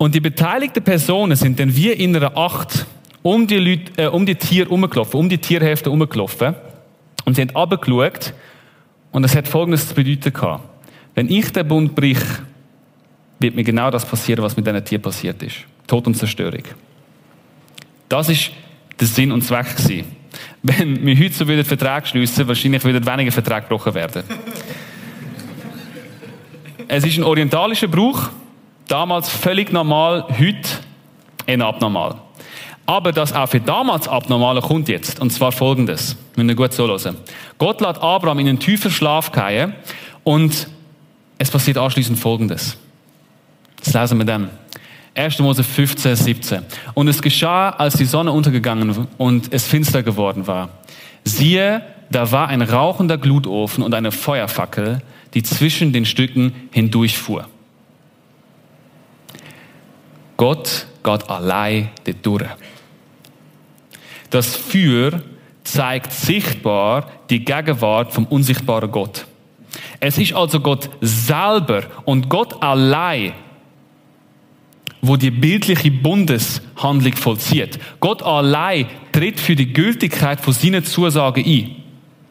Und 0.00 0.14
die 0.14 0.20
beteiligten 0.20 0.82
Personen 0.82 1.36
sind 1.36 1.60
dann 1.60 1.76
wie 1.76 1.90
in 1.90 2.16
einer 2.16 2.34
Acht 2.34 2.86
um 3.20 3.46
die, 3.46 3.58
Leute, 3.58 4.02
äh, 4.02 4.06
um 4.06 4.24
die 4.24 4.34
Tiere 4.34 4.64
herumgelaufen, 4.64 5.20
um 5.20 5.28
die 5.28 5.36
Tierhälfte 5.36 5.90
herumgelaufen 5.90 6.54
und 7.26 7.34
sie 7.34 7.42
haben 7.42 7.50
runtergeschaut 7.50 8.32
und 9.12 9.24
es 9.24 9.36
hat 9.36 9.46
Folgendes 9.46 9.88
zu 9.88 9.94
bedeuten 9.94 10.32
gehabt. 10.32 10.64
Wenn 11.14 11.28
ich 11.28 11.52
den 11.52 11.68
Bund 11.68 11.94
brich, 11.94 12.16
wird 13.40 13.54
mir 13.54 13.62
genau 13.62 13.90
das 13.90 14.06
passieren, 14.06 14.42
was 14.42 14.56
mit 14.56 14.66
diesen 14.66 14.82
Tieren 14.82 15.02
passiert 15.02 15.42
ist. 15.42 15.56
Tod 15.86 16.06
und 16.06 16.14
Zerstörung. 16.14 16.62
Das 18.08 18.30
ist 18.30 18.52
der 18.98 19.06
Sinn 19.06 19.30
und 19.30 19.42
Zweck 19.42 19.76
gewesen. 19.76 20.06
Wenn 20.62 21.04
wir 21.04 21.14
heute 21.14 21.34
so 21.34 21.46
wieder 21.46 21.62
Verträge 21.62 22.06
schliessen, 22.06 22.48
wahrscheinlich 22.48 22.82
wieder 22.86 23.04
weniger 23.04 23.32
Verträge 23.32 23.66
gebrochen 23.68 23.92
werden. 23.92 24.22
es 26.88 27.04
ist 27.04 27.18
ein 27.18 27.24
orientalischer 27.24 27.88
Brauch, 27.88 28.30
damals 28.90 29.28
völlig 29.28 29.72
normal, 29.72 30.26
heute 30.28 30.68
eher 31.46 31.64
abnormal. 31.64 32.16
Aber 32.86 33.12
das 33.12 33.32
auch 33.32 33.48
für 33.48 33.60
damals 33.60 34.08
Abnormale 34.08 34.60
kommt 34.60 34.88
jetzt. 34.88 35.20
Und 35.20 35.30
zwar 35.30 35.52
folgendes. 35.52 36.16
Wenn 36.34 36.48
wir 36.48 36.56
gut 36.56 36.72
so 36.72 36.88
hören. 36.88 37.16
Gott 37.56 37.80
lässt 37.80 38.02
Abraham 38.02 38.40
in 38.40 38.48
einen 38.48 38.58
tiefen 38.58 38.90
Schlaf 38.90 39.30
gehen 39.30 39.74
und 40.24 40.66
es 41.38 41.50
passiert 41.50 41.78
anschließend 41.78 42.18
folgendes. 42.18 42.76
Das 43.84 43.94
lesen 43.94 44.18
wir 44.18 44.24
dann. 44.24 44.50
1. 45.14 45.38
Mose 45.38 45.62
15, 45.62 46.16
17. 46.16 46.62
Und 46.94 47.08
es 47.08 47.22
geschah, 47.22 47.70
als 47.70 47.94
die 47.94 48.04
Sonne 48.04 48.32
untergegangen 48.32 49.06
und 49.18 49.52
es 49.52 49.66
finster 49.66 50.02
geworden 50.02 50.46
war. 50.46 50.70
Siehe, 51.24 51.82
da 52.10 52.32
war 52.32 52.48
ein 52.48 52.62
rauchender 52.62 53.18
Glutofen 53.18 53.84
und 53.84 53.94
eine 53.94 54.12
Feuerfackel, 54.12 55.02
die 55.34 55.42
zwischen 55.42 55.92
den 55.92 56.06
Stücken 56.06 56.52
hindurchfuhr. 56.72 57.46
Gott 60.40 60.86
geht 61.04 61.28
allein 61.28 61.90
durch. 62.22 62.48
Das 64.30 64.56
Feuer 64.56 65.20
zeigt 65.64 66.12
sichtbar 66.12 67.10
die 67.28 67.44
Gegenwart 67.44 68.14
vom 68.14 68.24
unsichtbaren 68.24 68.90
Gott. 68.90 69.26
Es 70.00 70.16
ist 70.16 70.32
also 70.32 70.60
Gott 70.60 70.88
selber 71.02 71.82
und 72.06 72.30
Gott 72.30 72.62
allein, 72.62 73.34
wo 75.02 75.18
die 75.18 75.30
bildliche 75.30 75.90
Bundeshandlung 75.90 77.16
vollzieht. 77.16 77.78
Gott 78.00 78.22
allein 78.22 78.86
tritt 79.12 79.38
für 79.38 79.54
die 79.54 79.70
Gültigkeit 79.70 80.40
von 80.40 80.54
seinen 80.54 80.82
Zusagen 80.86 81.44
ein. 81.44 81.76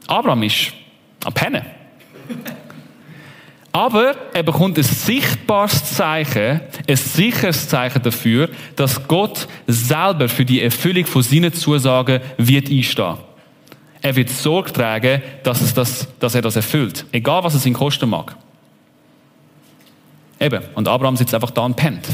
Abraham 0.08 0.42
ist 0.42 0.74
am 1.26 1.34
Pennen. 1.36 1.79
Aber 3.72 4.16
er 4.34 4.44
bekommt 4.44 4.78
ein 4.78 4.84
sichtbares 4.84 5.94
Zeichen, 5.94 6.62
ein 6.88 6.96
sicheres 6.96 7.68
Zeichen 7.70 8.02
dafür, 8.02 8.50
dass 8.76 9.08
Gott 9.08 9.48
selber 9.68 10.28
für 10.28 10.46
die 10.46 10.62
Erfüllung 10.62 11.06
von 11.06 11.22
seinen 11.22 11.54
Zusagen 11.54 12.20
wird 12.38 12.70
einstehen. 12.70 13.18
Er 14.02 14.16
wird 14.16 14.30
Sorge 14.30 14.72
tragen, 14.72 15.22
dass, 15.44 15.62
es 15.62 15.74
das, 15.74 16.08
dass 16.20 16.34
er 16.34 16.42
das 16.42 16.56
erfüllt. 16.56 17.06
Egal, 17.12 17.44
was 17.44 17.54
es 17.54 17.66
ihn 17.66 17.74
kosten 17.74 18.10
mag. 18.10 18.36
Eben. 20.40 20.64
Und 20.74 20.88
Abraham 20.88 21.18
sitzt 21.18 21.36
einfach 21.36 21.52
da 21.52 21.62
und 21.62 21.76
pennt. 21.76 22.08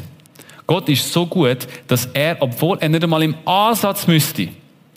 Gott 0.68 0.90
ist 0.90 1.14
so 1.14 1.28
gut, 1.28 1.68
dass 1.88 2.08
er, 2.08 2.38
obwohl 2.40 2.80
er 2.80 2.90
nicht 2.90 3.04
einmal 3.04 3.22
im 3.22 3.36
Ansatz 3.46 4.08
müsste, 4.08 4.50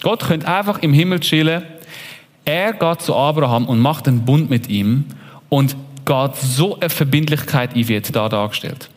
Gott 0.03 0.21
könnte 0.21 0.49
einfach 0.49 0.79
im 0.79 0.95
Himmel 0.95 1.21
chillen, 1.21 1.62
er 2.45 2.73
geht 2.73 3.03
zu 3.03 3.15
Abraham 3.15 3.67
und 3.67 3.79
macht 3.79 4.09
einen 4.09 4.25
Bund 4.25 4.49
mit 4.49 4.69
ihm 4.69 5.05
und 5.50 5.77
geht 6.09 6.37
so 6.37 6.81
eine 6.81 6.88
Verbindlichkeit 6.88 7.77
ein, 7.77 7.87
wird 7.87 8.17
da 8.17 8.29
dargestellt. 8.29 8.88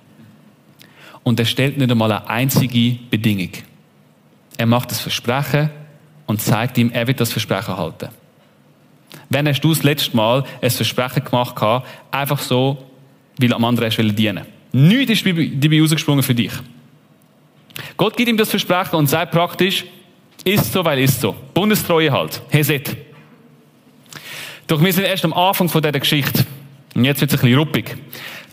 Und 1.24 1.40
er 1.40 1.46
stellt 1.46 1.78
nicht 1.78 1.92
einmal 1.92 2.12
eine 2.12 2.30
einzige 2.30 2.98
Bedingung. 3.10 3.52
Er 4.58 4.66
macht 4.66 4.92
das 4.92 5.02
Versprechen 5.02 5.70
und 6.26 6.42
zeigt 6.42 6.78
ihm, 6.78 6.90
er 6.92 7.06
wird 7.06 7.20
das 7.20 7.32
Versprechen 7.32 7.76
halten. 7.76 8.10
Wenn 9.30 9.48
hast 9.48 9.62
du 9.62 9.70
das 9.70 9.84
letzte 9.84 10.16
Mal 10.16 10.46
ein 10.62 10.70
Versprechen 10.70 11.24
gemacht 11.24 11.56
hast, 11.60 11.86
einfach 12.12 12.40
so, 12.40 12.86
weil 13.38 13.54
am 13.54 13.66
anderen 13.66 13.92
hast 13.92 13.98
dienen 14.16 14.46
Nichts 14.72 15.12
ist 15.12 15.26
dabei 15.26 15.82
rausgesprungen 15.82 16.24
für 16.24 16.34
dich. 16.34 16.54
Gott 17.98 18.16
gibt 18.16 18.30
ihm 18.30 18.38
das 18.38 18.50
Versprechen 18.50 18.96
und 18.96 19.08
sagt 19.08 19.34
praktisch, 19.34 19.86
ist 20.46 20.72
so, 20.72 20.84
weil 20.86 21.00
ist 21.00 21.20
so. 21.20 21.36
Bundestreue 21.54 22.12
halt. 22.12 22.42
Heset. 22.50 22.84
Doch 24.68 24.82
wir 24.82 24.94
sind 24.94 25.04
erst 25.04 25.26
am 25.26 25.34
Anfang 25.34 25.68
von 25.68 25.82
dieser 25.82 26.00
Geschichte. 26.00 26.46
Und 26.96 27.06
jetzt 27.06 27.22
wird 27.22 27.32
es 27.32 27.38
ein 27.38 27.42
bisschen 27.42 27.60
ruppig. 27.60 27.96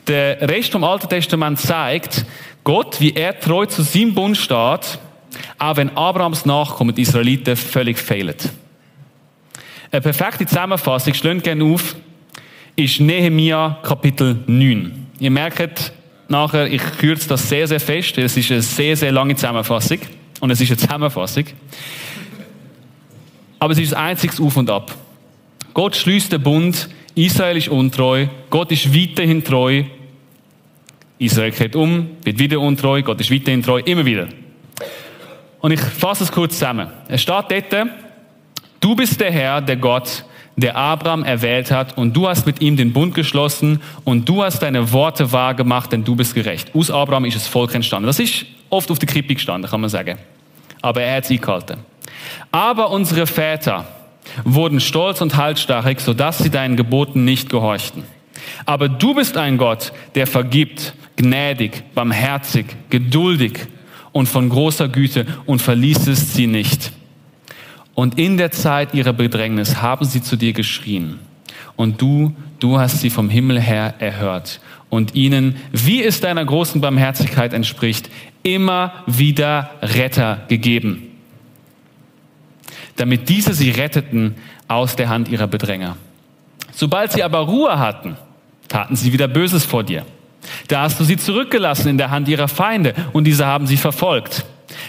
Der 0.07 0.41
Rest 0.49 0.73
vom 0.73 0.85
Alten 0.85 1.09
Testament 1.09 1.59
zeigt, 1.59 2.25
Gott, 2.65 3.01
wie 3.01 3.15
er 3.15 3.39
treu 3.39 3.67
zu 3.67 3.83
seinem 3.83 4.15
Bund 4.15 4.37
steht, 4.37 4.99
auch 5.59 5.77
wenn 5.77 5.97
Abrahams 5.97 6.47
Nachkommen, 6.47 6.95
die 6.95 7.03
Israeliten, 7.03 7.57
völlig 7.57 7.99
fehlen. 7.99 8.35
Eine 9.91 10.01
perfekte 10.01 10.47
Zusammenfassung, 10.47 11.15
schlönt 11.15 11.45
gerne 11.45 11.65
auf, 11.65 11.97
ist 12.77 13.01
Nehemia 13.01 13.79
Kapitel 13.83 14.37
9. 14.47 15.07
Ihr 15.19 15.31
merkt 15.31 15.93
nachher, 16.29 16.71
ich 16.71 16.83
kürze 16.99 17.29
das 17.29 17.49
sehr, 17.49 17.67
sehr 17.67 17.81
fest. 17.81 18.19
Es 18.19 18.37
ist 18.37 18.51
eine 18.51 18.63
sehr, 18.63 18.97
sehr 18.97 19.13
lange 19.13 19.35
Zusammenfassung. 19.35 19.99
Und 20.41 20.51
es 20.51 20.61
ist 20.61 20.71
eine 20.71 20.77
Zusammenfassung. 20.77 21.45
Aber 23.59 23.73
es 23.73 23.79
ist 23.79 23.95
ein 23.95 24.11
einziges 24.11 24.41
Auf 24.41 24.57
und 24.57 24.71
Ab. 24.71 24.95
Gott 25.75 25.97
schließt 25.97 26.33
den 26.33 26.43
Bund 26.43 26.89
Israel 27.15 27.57
ist 27.57 27.69
untreu, 27.69 28.27
Gott 28.51 28.71
ist 28.73 28.95
weiterhin 28.95 29.43
treu. 29.43 29.85
Israel 31.19 31.51
kehrt 31.51 31.75
um, 31.75 32.11
wird 32.23 32.39
wieder 32.39 32.61
untreu, 32.61 33.03
Gott 33.03 33.21
ist 33.21 33.33
weiterhin 33.33 33.63
treu, 33.63 33.81
immer 33.85 34.05
wieder. 34.05 34.29
Und 35.61 35.73
ich 35.73 35.81
fasse 35.81 36.25
es 36.25 36.33
kurz 36.33 36.55
zusammen. 36.55 36.89
Es 37.09 37.23
steht 37.23 37.51
dort, 37.51 37.89
du 38.81 38.95
bist 38.95 39.21
der 39.21 39.33
Herr, 39.33 39.61
der 39.61 39.77
Gott, 39.77 40.25
der 40.57 40.77
Abraham 40.77 41.25
erwählt 41.25 41.71
hat, 41.71 41.97
und 41.99 42.15
du 42.17 42.29
hast 42.29 42.47
mit 42.47 42.61
ihm 42.61 42.77
den 42.77 42.93
Bund 42.93 43.15
geschlossen, 43.15 43.81
und 44.05 44.29
du 44.29 44.43
hast 44.43 44.61
deine 44.61 44.93
Worte 44.93 45.33
wahr 45.33 45.55
gemacht, 45.55 45.93
denn 45.93 46.05
du 46.05 46.15
bist 46.15 46.35
gerecht. 46.35 46.75
Aus 46.75 46.91
Abraham 46.91 47.25
ist 47.25 47.37
das 47.37 47.47
Volk 47.47 47.75
entstanden. 47.75 48.07
Das 48.07 48.19
ist 48.19 48.47
oft 48.71 48.91
auf 48.91 48.99
der 48.99 49.09
Krippe 49.09 49.35
gestanden, 49.35 49.71
kann 49.71 49.81
man 49.81 49.91
sagen. 49.91 50.19
Aber 50.83 51.03
er 51.03 51.17
hat 51.17 51.25
es 51.25 51.31
eingehalten. 51.31 51.79
Aber 52.53 52.91
unsere 52.91 53.27
Väter, 53.27 53.85
wurden 54.45 54.81
stolz 54.81 55.21
und 55.21 55.37
halsstarrig, 55.37 56.01
sodass 56.01 56.39
sie 56.39 56.51
deinen 56.51 56.77
Geboten 56.77 57.25
nicht 57.25 57.51
gehorchten. 57.51 58.05
Aber 58.65 58.89
du 58.89 59.15
bist 59.15 59.37
ein 59.37 59.59
Gott, 59.59 59.93
der 60.15 60.27
vergibt, 60.27 60.95
gnädig, 61.17 61.95
barmherzig, 61.95 62.67
geduldig 62.91 63.67
und 64.13 64.29
von 64.29 64.49
großer 64.49 64.89
Güte 64.89 65.27
und 65.47 65.61
verließest 65.61 66.35
sie 66.35 66.47
nicht. 66.47 66.93
Und 67.95 68.19
in 68.19 68.37
der 68.37 68.53
Zeit 68.53 68.95
ihrer 68.95 69.13
Bedrängnis 69.13 69.83
haben 69.83 70.05
sie 70.05 70.23
zu 70.23 70.37
dir 70.37 70.53
geschrien. 70.53 71.19
Und 71.75 72.01
du, 72.01 72.35
du 72.61 72.79
hast 72.79 73.01
sie 73.01 73.11
vom 73.11 73.29
Himmel 73.29 73.61
her 73.61 73.95
erhört 73.99 74.61
und 74.89 75.15
ihnen, 75.15 75.57
wie 75.73 76.03
es 76.03 76.21
deiner 76.21 76.45
großen 76.45 76.81
Barmherzigkeit 76.81 77.53
entspricht, 77.53 78.09
immer 78.43 78.93
wieder 79.07 79.71
Retter 79.83 80.43
gegeben 80.49 81.08
damit 82.99 83.29
diese 83.29 83.55
sie 83.55 83.71
retteten 83.71 84.35
aus 84.67 84.97
der 84.97 85.09
Hand 85.09 85.29
ihrer 85.29 85.47
Bedränger. 85.47 85.97
Sobald 86.73 87.13
sie 87.13 87.23
aber 87.23 87.39
Ruhe 87.39 87.79
hatten, 87.79 88.17
taten 88.69 88.97
sie 88.97 89.13
wieder 89.13 89.29
Böses 89.29 89.65
vor 89.65 89.83
dir. 89.83 90.05
Da 90.69 90.83
hast 90.83 91.01
du 91.01 91.05
sie 91.05 91.17
zurückgelassen 91.17 91.89
in 91.89 91.99
der 91.99 92.11
Hand 92.11 92.29
ihrer 92.29 92.49
Feinde 92.49 92.95
und 93.13 93.25
diese 93.25 93.47
haben 93.47 93.67
sie 93.67 93.77
verfolgt. 93.77 94.45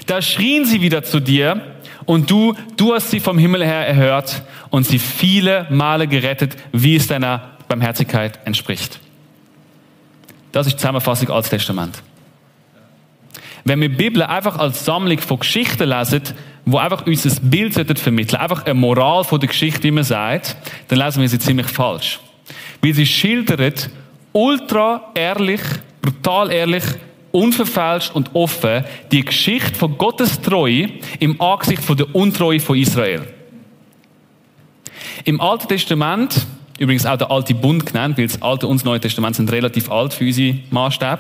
Da 0.06 0.22
schrien 0.22 0.66
sie 0.66 0.82
wieder 0.82 1.04
zu 1.04 1.20
dir 1.20 1.62
und 2.06 2.30
du, 2.30 2.56
du 2.78 2.94
hast 2.94 3.12
sie 3.12 3.20
vom 3.20 3.38
Himmel 3.38 3.64
her 3.64 3.88
erhört 3.88 4.44
und 4.70 4.86
sie 4.86 5.00
viele 5.00 5.68
Male 5.70 6.08
gerettet, 6.08 6.58
wie 6.72 6.96
es 6.96 7.08
deiner 7.08 7.58
Barmherzigkeit 7.68 8.40
entspricht. 8.46 9.00
Das 10.52 10.68
ist 10.68 10.80
Zusammenfassung 10.80 11.30
als 11.30 11.50
Testament. 11.50 12.02
Wenn 13.70 13.82
wir 13.82 13.90
die 13.90 13.98
Bibel 13.98 14.24
einfach 14.24 14.58
als 14.58 14.84
Sammlung 14.84 15.20
von 15.20 15.38
Geschichten 15.38 15.88
lesen, 15.88 16.24
wo 16.66 16.80
einfach 16.80 17.06
uns 17.06 17.24
ein 17.24 17.52
Bild 17.52 17.76
vermitteln 18.00 18.42
einfach 18.42 18.66
eine 18.66 18.74
Moral 18.74 19.24
von 19.24 19.40
der 19.40 19.48
Geschichte, 19.48 19.84
wie 19.84 19.92
man 19.92 20.04
sagt, 20.04 20.56
dann 20.88 20.98
lesen 20.98 21.22
wir 21.22 21.30
sie 21.30 21.38
ziemlich 21.38 21.68
falsch. 21.68 22.20
Weil 22.82 22.96
sie 22.96 23.06
schildert 23.06 23.92
ultra 24.34 25.12
ehrlich, 25.14 25.62
brutal 26.02 26.52
ehrlich, 26.52 26.84
unverfälscht 27.32 28.16
und 28.16 28.32
offen 28.34 28.86
die 29.12 29.24
Geschichte 29.24 29.76
von 29.76 30.00
Gottes 30.00 30.42
Treue 30.42 30.90
im 31.20 31.40
Angesicht 31.40 31.84
von 31.84 31.96
der 31.96 32.16
Untreue 32.16 32.60
von 32.60 32.76
Israel. 32.76 33.22
Im 35.26 35.40
Alten 35.40 35.68
Testament, 35.68 36.48
übrigens 36.80 37.06
auch 37.06 37.18
der 37.18 37.30
Alte 37.30 37.54
Bund 37.54 37.86
genannt, 37.86 38.18
weil 38.18 38.26
das 38.26 38.42
Alte 38.42 38.66
und 38.66 38.78
das 38.78 38.86
Neue 38.86 39.00
Testament 39.00 39.36
sind 39.36 39.52
relativ 39.52 39.92
alt 39.92 40.16
für 40.16 40.26
unsere 40.26 40.58
Maßstäbe, 40.72 41.20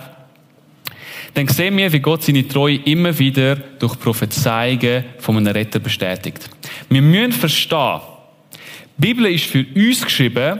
dann 1.34 1.48
sehen 1.48 1.78
wir, 1.78 1.92
wie 1.92 2.00
Gott 2.00 2.24
seine 2.24 2.48
Treue 2.48 2.78
immer 2.78 3.18
wieder 3.18 3.56
durch 3.56 4.00
Prophezeiungen 4.00 5.06
von 5.20 5.38
einem 5.38 5.48
Retter 5.48 5.80
bestätigt. 5.80 6.50
Wir 6.90 7.02
müssen 7.02 7.32
verstehen, 7.34 8.02
die 8.98 9.08
Bibel 9.08 9.26
ist 9.28 9.46
für 9.46 9.66
uns 9.76 10.04
geschrieben, 10.04 10.60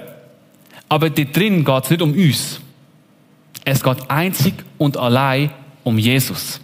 aber 0.88 1.10
dort 1.10 1.36
drin 1.36 1.64
geht 1.66 1.84
es 1.84 1.90
nicht 1.90 2.02
um 2.02 2.14
uns. 2.14 2.62
Es 3.66 3.84
geht 3.84 4.10
einzig 4.10 4.54
und 4.78 4.98
allein 4.98 5.52
um 5.84 5.98
Jesus. 5.98 6.60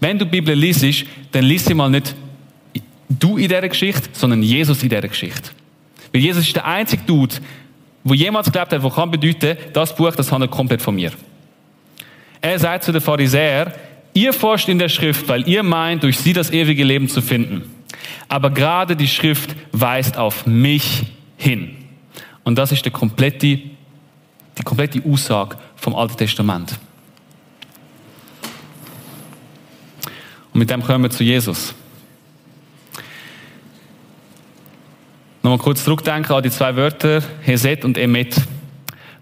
Wenn 0.00 0.18
du 0.18 0.24
die 0.24 0.30
Bibel 0.32 0.54
liest, 0.54 1.04
dann 1.32 1.44
liest 1.44 1.66
sie 1.66 1.74
mal 1.74 1.90
nicht 1.90 2.14
du 3.08 3.36
in 3.36 3.48
dieser 3.48 3.68
Geschichte, 3.68 4.08
sondern 4.12 4.42
Jesus 4.42 4.82
in 4.82 4.88
dieser 4.88 5.08
Geschichte. 5.08 5.50
Weil 6.12 6.22
Jesus 6.22 6.46
ist 6.46 6.56
der 6.56 6.66
einzige 6.66 7.02
Dude, 7.04 7.36
wo 8.02 8.14
jemals 8.14 8.46
geglaubt 8.46 8.72
hat, 8.72 8.82
der 8.82 8.90
kann 8.90 9.10
bedeuten, 9.10 9.56
das 9.72 9.94
Buch, 9.94 10.12
das 10.14 10.30
handelt 10.32 10.50
komplett 10.50 10.80
von 10.80 10.94
mir. 10.94 11.12
Er 12.40 12.58
sagt 12.58 12.84
zu 12.84 12.92
den 12.92 13.00
Pharisäern, 13.00 13.72
ihr 14.14 14.32
forscht 14.32 14.68
in 14.68 14.78
der 14.78 14.88
Schrift, 14.88 15.28
weil 15.28 15.46
ihr 15.48 15.62
meint, 15.62 16.02
durch 16.02 16.18
sie 16.18 16.32
das 16.32 16.50
ewige 16.50 16.84
Leben 16.84 17.08
zu 17.08 17.20
finden. 17.20 17.74
Aber 18.28 18.50
gerade 18.50 18.96
die 18.96 19.08
Schrift 19.08 19.54
weist 19.72 20.16
auf 20.16 20.46
mich 20.46 21.02
hin. 21.36 21.76
Und 22.44 22.56
das 22.56 22.72
ist 22.72 22.84
die 22.84 22.90
komplette, 22.90 23.46
die 23.46 24.62
komplette 24.64 25.02
Aussage 25.04 25.56
vom 25.76 25.94
Alten 25.94 26.16
Testament. 26.16 26.78
Und 30.52 30.58
mit 30.58 30.70
dem 30.70 30.82
kommen 30.82 31.04
wir 31.04 31.10
zu 31.10 31.22
Jesus. 31.22 31.74
Nochmal 35.42 35.58
kurz 35.58 35.84
zurückdenken 35.84 36.34
an 36.34 36.42
die 36.42 36.50
zwei 36.50 36.76
Wörter 36.76 37.22
Heset 37.42 37.78
und 37.84 37.96
Emet. 37.96 38.36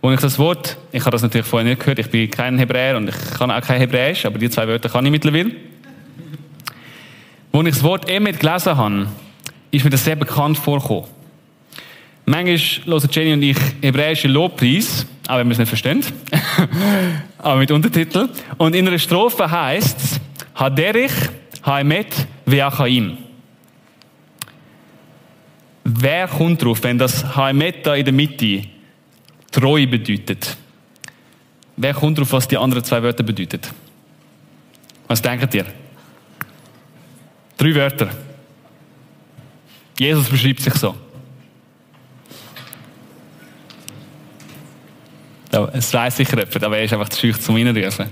Wo 0.00 0.12
ich 0.12 0.21
das 0.21 0.38
Wort, 0.38 0.76
ich 0.93 1.00
habe 1.00 1.11
das 1.11 1.23
natürlich 1.23 1.47
vorher 1.47 1.69
nicht 1.69 1.81
gehört, 1.81 1.99
ich 1.99 2.09
bin 2.09 2.31
kein 2.31 2.57
Hebräer 2.57 2.97
und 2.97 3.09
ich 3.09 3.17
kann 3.37 3.50
auch 3.50 3.61
kein 3.61 3.81
Hebräisch, 3.81 4.25
aber 4.26 4.38
die 4.38 4.49
zwei 4.49 4.69
Wörter 4.69 4.88
kann 4.88 5.05
ich 5.05 5.11
mittlerweile. 5.11 5.50
Wo 7.50 7.62
ich 7.62 7.71
das 7.71 7.83
Wort 7.83 8.09
Emet 8.09 8.38
gelesen 8.38 8.76
habe, 8.76 9.09
ist 9.73 9.85
mir 9.85 9.90
das 9.90 10.05
sehr 10.05 10.14
bekannt 10.14 10.59
vorgekommen. 10.59 11.05
Manchmal 12.26 13.00
hören 13.00 13.09
Jenny 13.11 13.33
und 13.33 13.43
ich 13.43 13.57
hebräische 13.81 14.28
Lobpreis, 14.28 15.07
auch 15.26 15.38
wenn 15.38 15.49
wir 15.49 15.52
es 15.52 15.59
nicht 15.59 15.69
verstehen, 15.69 16.05
aber 17.38 17.57
mit 17.57 17.71
Untertitel. 17.71 18.28
Und 18.59 18.76
in 18.76 18.87
einer 18.87 18.99
Strophe 18.99 19.50
heißt 19.50 19.99
es, 19.99 20.21
Haderich, 20.55 21.12
Haimet, 21.64 22.14
Veachaim. 22.45 23.19
Wer 25.85 26.28
kommt 26.28 26.62
drauf, 26.62 26.83
wenn 26.83 26.99
das 26.99 27.35
Haimet 27.35 27.87
da 27.87 27.95
in 27.95 28.05
der 28.05 28.14
Mitte 28.14 28.62
treu 29.50 29.87
bedeutet? 29.87 30.57
Wer 31.76 31.95
kommt 31.95 32.19
drauf, 32.19 32.33
was 32.33 32.49
die 32.49 32.57
anderen 32.57 32.83
zwei 32.85 33.02
Wörter 33.02 33.23
bedeuten? 33.23 33.61
Was 35.07 35.23
denkt 35.23 35.55
ihr? 35.55 35.67
Drei 37.57 37.75
Wörter. 37.75 38.11
Jesus 39.99 40.28
beschreibt 40.28 40.61
sich 40.61 40.75
so. 40.75 40.95
Es 45.73 45.93
weiß 45.93 46.17
sicher 46.17 46.37
jemand, 46.38 46.64
aber 46.64 46.78
er 46.78 46.85
ist 46.85 46.93
einfach 46.93 47.09
zu 47.09 47.21
schüch 47.21 47.40
zum 47.40 47.57
Reinrufen. 47.57 48.11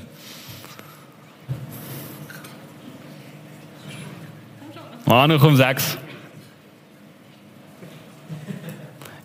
Manu, 5.04 5.38
komm, 5.38 5.56
sechs. 5.56 5.98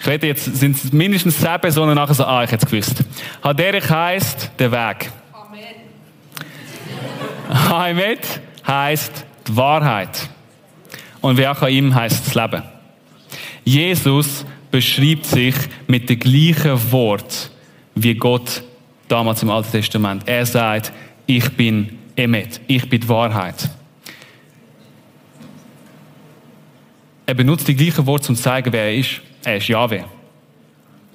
Ich 0.01 0.07
wette, 0.07 0.25
jetzt 0.25 0.45
sind 0.45 0.75
es 0.75 0.91
mindestens 0.91 1.37
zehn 1.37 1.61
Personen 1.61 1.93
nachher 1.93 2.15
so, 2.15 2.25
ah, 2.25 2.43
ich 2.43 2.51
hätte 2.51 2.65
es 2.65 2.71
gewusst. 2.71 3.03
Haderich 3.43 3.87
heisst 3.87 4.49
der 4.57 4.71
Weg. 4.71 5.11
Amen. 5.31 5.61
Haimet 7.69 8.41
heisst 8.65 9.23
die 9.47 9.55
Wahrheit. 9.55 10.27
Und 11.21 11.39
ihm 11.39 11.93
heisst 11.93 12.25
das 12.25 12.33
Leben. 12.33 12.63
Jesus 13.63 14.43
beschreibt 14.71 15.27
sich 15.27 15.53
mit 15.85 16.09
dem 16.09 16.17
gleichen 16.17 16.91
Wort 16.91 17.51
wie 17.93 18.15
Gott 18.15 18.63
damals 19.07 19.43
im 19.43 19.51
Alten 19.51 19.71
Testament. 19.71 20.23
Er 20.25 20.47
sagt, 20.47 20.91
ich 21.27 21.47
bin 21.51 21.99
Emet, 22.15 22.59
ich 22.65 22.89
bin 22.89 23.01
die 23.01 23.09
Wahrheit. 23.09 23.69
Er 27.27 27.35
benutzt 27.35 27.67
die 27.67 27.75
gleichen 27.75 28.07
Worte, 28.07 28.29
um 28.29 28.35
zu 28.35 28.41
zeigen, 28.41 28.73
wer 28.73 28.85
er 28.85 28.95
ist. 28.95 29.21
Er 29.43 29.57
ist 29.57 29.67
Jahwe. 29.67 30.05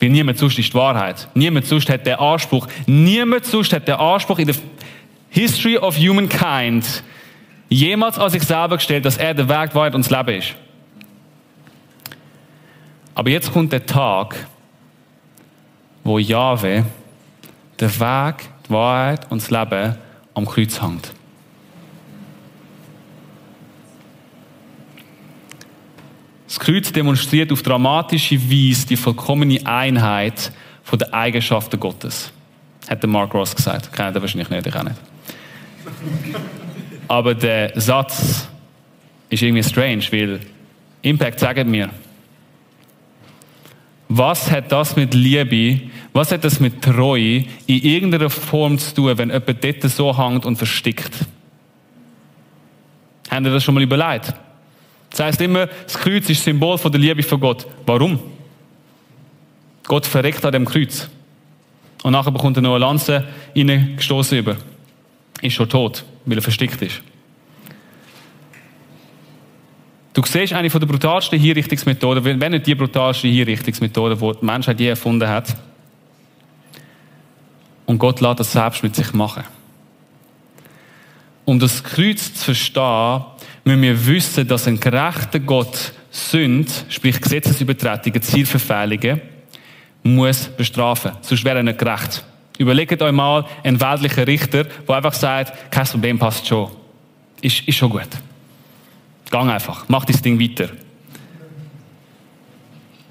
Weil 0.01 0.11
niemand 0.11 0.39
sonst 0.39 0.59
ist 0.59 0.69
die 0.69 0.75
Wahrheit. 0.75 1.29
Niemand 1.35 1.67
sonst 1.67 1.89
hat 1.89 2.05
den 2.07 2.17
Anspruch, 2.17 2.67
niemand 2.87 3.47
sonst 3.47 3.73
hat 3.73 3.89
den 3.89 3.95
Anspruch 3.95 4.39
in 4.39 4.47
der 4.47 4.57
History 5.31 5.79
of 5.79 5.97
Humankind 5.97 7.03
jemals 7.69 8.19
an 8.19 8.31
sich 8.31 8.43
selber 8.43 8.77
gestellt, 8.77 9.05
dass 9.05 9.17
er 9.17 9.35
der 9.35 9.49
Weg, 9.49 9.71
die 9.71 9.75
Wahrheit 9.75 9.95
und 9.95 10.05
das 10.05 10.11
Leben 10.11 10.39
ist. 10.39 10.55
Aber 13.15 13.31
jetzt 13.31 13.53
kommt 13.53 13.73
der 13.73 13.85
Tag, 13.85 14.37
wo 16.05 16.19
Jahwe 16.19 16.85
der 17.81 18.01
Weg, 18.01 18.35
die 18.69 18.71
Wahrheit 18.73 19.31
und 19.31 19.43
das 19.43 19.51
Leben 19.51 19.97
am 20.35 20.47
Kreuz 20.47 20.81
hängt. 20.81 21.13
Das 26.57 26.65
Kreuz 26.65 26.91
demonstriert 26.91 27.53
auf 27.53 27.63
dramatische 27.63 28.41
Weise 28.51 28.87
die 28.87 28.97
vollkommene 28.97 29.61
Einheit 29.67 30.51
von 30.85 30.99
den 30.99 31.13
Eigenschaften 31.13 31.79
Gottes. 31.79 32.33
Hat 32.89 33.03
der 33.03 33.11
Mark 33.11 33.35
Ross 33.35 33.55
gesagt. 33.55 33.93
Kennt 33.93 34.17
er 34.17 34.23
wahrscheinlich 34.23 34.49
nicht, 34.49 34.67
ich 34.67 34.75
auch 34.75 34.83
nicht. 34.83 34.97
Aber 37.09 37.35
der 37.35 37.79
Satz 37.79 38.49
ist 39.29 39.43
irgendwie 39.43 39.63
strange, 39.63 40.05
weil 40.11 40.41
Impact 41.03 41.41
sagt 41.41 41.67
mir, 41.67 41.91
was 44.09 44.51
hat 44.51 44.73
das 44.73 44.97
mit 44.97 45.13
Liebe, 45.13 45.91
was 46.15 46.33
hat 46.33 46.43
das 46.43 46.59
mit 46.59 46.81
Treue 46.81 47.45
in 47.67 47.83
irgendeiner 47.83 48.31
Form 48.31 48.79
zu 48.79 48.95
tun, 48.95 49.19
wenn 49.19 49.29
jemand 49.29 49.63
dort 49.63 49.83
so 49.83 50.17
hängt 50.17 50.47
und 50.47 50.57
verstickt? 50.57 51.13
Haben 53.31 53.45
ihr 53.45 53.53
das 53.53 53.63
schon 53.63 53.75
mal 53.75 53.83
überlegt? 53.83 54.33
Das 55.11 55.21
heißt 55.21 55.41
immer, 55.41 55.67
das 55.67 55.99
Kreuz 55.99 56.29
ist 56.29 56.45
Symbol 56.45 56.79
von 56.79 56.93
der 56.93 57.01
Liebe 57.01 57.23
von 57.23 57.41
Gott. 57.41 57.67
Warum? 57.87 58.19
Gott 59.85 60.07
verreckt 60.07 60.45
an 60.45 60.53
dem 60.53 60.65
Kreuz. 60.65 61.09
Und 62.03 62.13
nachher 62.13 62.31
bekommt 62.31 62.57
er 62.57 62.63
noch 62.63 62.75
eine 62.75 62.85
Lanze 62.85 63.25
reingestoßen 63.57 64.39
über. 64.39 64.57
Ist 65.41 65.55
schon 65.55 65.69
tot, 65.69 66.05
weil 66.25 66.39
er 66.39 66.43
verstickt 66.43 66.81
ist. 66.83 67.01
Du 70.13 70.23
siehst 70.25 70.55
eine 70.55 70.71
von 70.71 70.81
der 70.81 70.87
brutalsten 70.87 71.39
Hinrichtungsmethoden, 71.39 72.41
wenn 72.41 72.53
nicht 72.53 72.67
die 72.67 72.75
brutalste 72.75 73.29
Hinrichtungsmethode, 73.29 74.17
die 74.17 74.39
die 74.41 74.45
Menschheit 74.47 74.81
je 74.81 74.89
erfunden 74.89 75.29
hat. 75.29 75.55
Und 77.85 77.99
Gott 77.99 78.21
lässt 78.21 78.41
das 78.41 78.53
selbst 78.53 78.83
mit 78.83 78.97
sich 78.97 79.13
machen. 79.13 79.45
Um 81.45 81.59
das 81.61 81.85
Kreuz 81.85 82.33
zu 82.35 82.45
verstehen, 82.47 83.25
müssen 83.67 83.83
wir 83.83 84.07
wissen, 84.07 84.47
dass 84.47 84.69
ein 84.69 84.79
gerechter 84.79 85.41
Gott 85.41 85.93
Sünde, 86.11 86.71
sprich 86.89 87.21
Gesetzesübertretungen, 87.21 88.23
Zielverfehlungen, 88.23 89.21
muss 90.05 90.47
bestrafen. 90.47 91.13
Sonst 91.21 91.45
wäre 91.45 91.59
er 91.59 91.63
nicht 91.65 91.79
gerecht. 91.79 92.25
Überlegt 92.59 93.03
euch 93.03 93.13
mal 93.13 93.45
einen 93.65 93.81
weltlichen 93.81 94.25
Richter, 94.25 94.65
der 94.65 94.95
einfach 94.95 95.13
sagt, 95.13 95.73
kein 95.73 95.85
Problem, 95.85 96.19
passt 96.19 96.47
schon. 96.47 96.71
Ist, 97.43 97.67
ist 97.67 97.77
schon 97.77 97.91
gut. 97.91 98.09
Gang 99.31 99.51
einfach, 99.51 99.85
mach 99.89 100.05
das 100.05 100.23
Ding 100.23 100.41
weiter. 100.41 100.69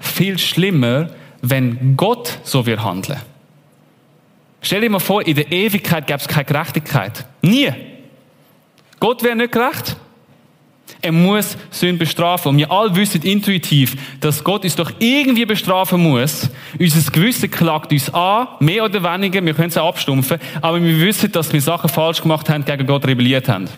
Viel 0.00 0.38
schlimmer, 0.38 1.10
wenn 1.42 1.96
Gott 1.98 2.38
so 2.44 2.64
wird 2.64 2.82
handeln. 2.82 3.20
Stell 4.62 4.80
dir 4.80 4.90
mal 4.90 5.00
vor, 5.00 5.24
in 5.24 5.36
der 5.36 5.52
Ewigkeit 5.52 6.06
gäbe 6.06 6.18
es 6.18 6.26
keine 6.26 6.46
Gerechtigkeit. 6.46 7.26
Nie. 7.42 7.72
Gott 8.98 9.22
wäre 9.22 9.36
nicht 9.36 9.52
gerecht. 9.52 9.96
Er 11.06 11.12
muss 11.12 11.56
Sünde 11.70 11.98
bestrafen. 11.98 12.48
Und 12.48 12.58
wir 12.58 12.68
alle 12.68 12.96
wissen 12.96 13.22
intuitiv, 13.22 13.94
dass 14.18 14.42
Gott 14.42 14.64
uns 14.64 14.74
doch 14.74 14.90
irgendwie 14.98 15.46
bestrafen 15.46 16.02
muss. 16.02 16.50
Unser 16.80 17.12
Gewissen 17.12 17.48
klagt 17.48 17.92
uns 17.92 18.12
an, 18.12 18.48
mehr 18.58 18.84
oder 18.84 19.00
weniger, 19.04 19.40
wir 19.46 19.54
können 19.54 19.68
es 19.68 19.78
auch 19.78 19.90
abstumpfen, 19.90 20.38
aber 20.60 20.82
wir 20.82 21.00
wissen, 21.00 21.30
dass 21.30 21.52
wir 21.52 21.60
Sachen 21.60 21.88
falsch 21.88 22.22
gemacht 22.22 22.50
haben, 22.50 22.64
gegen 22.64 22.88
Gott 22.88 23.06
rebelliert 23.06 23.48
haben. 23.48 23.68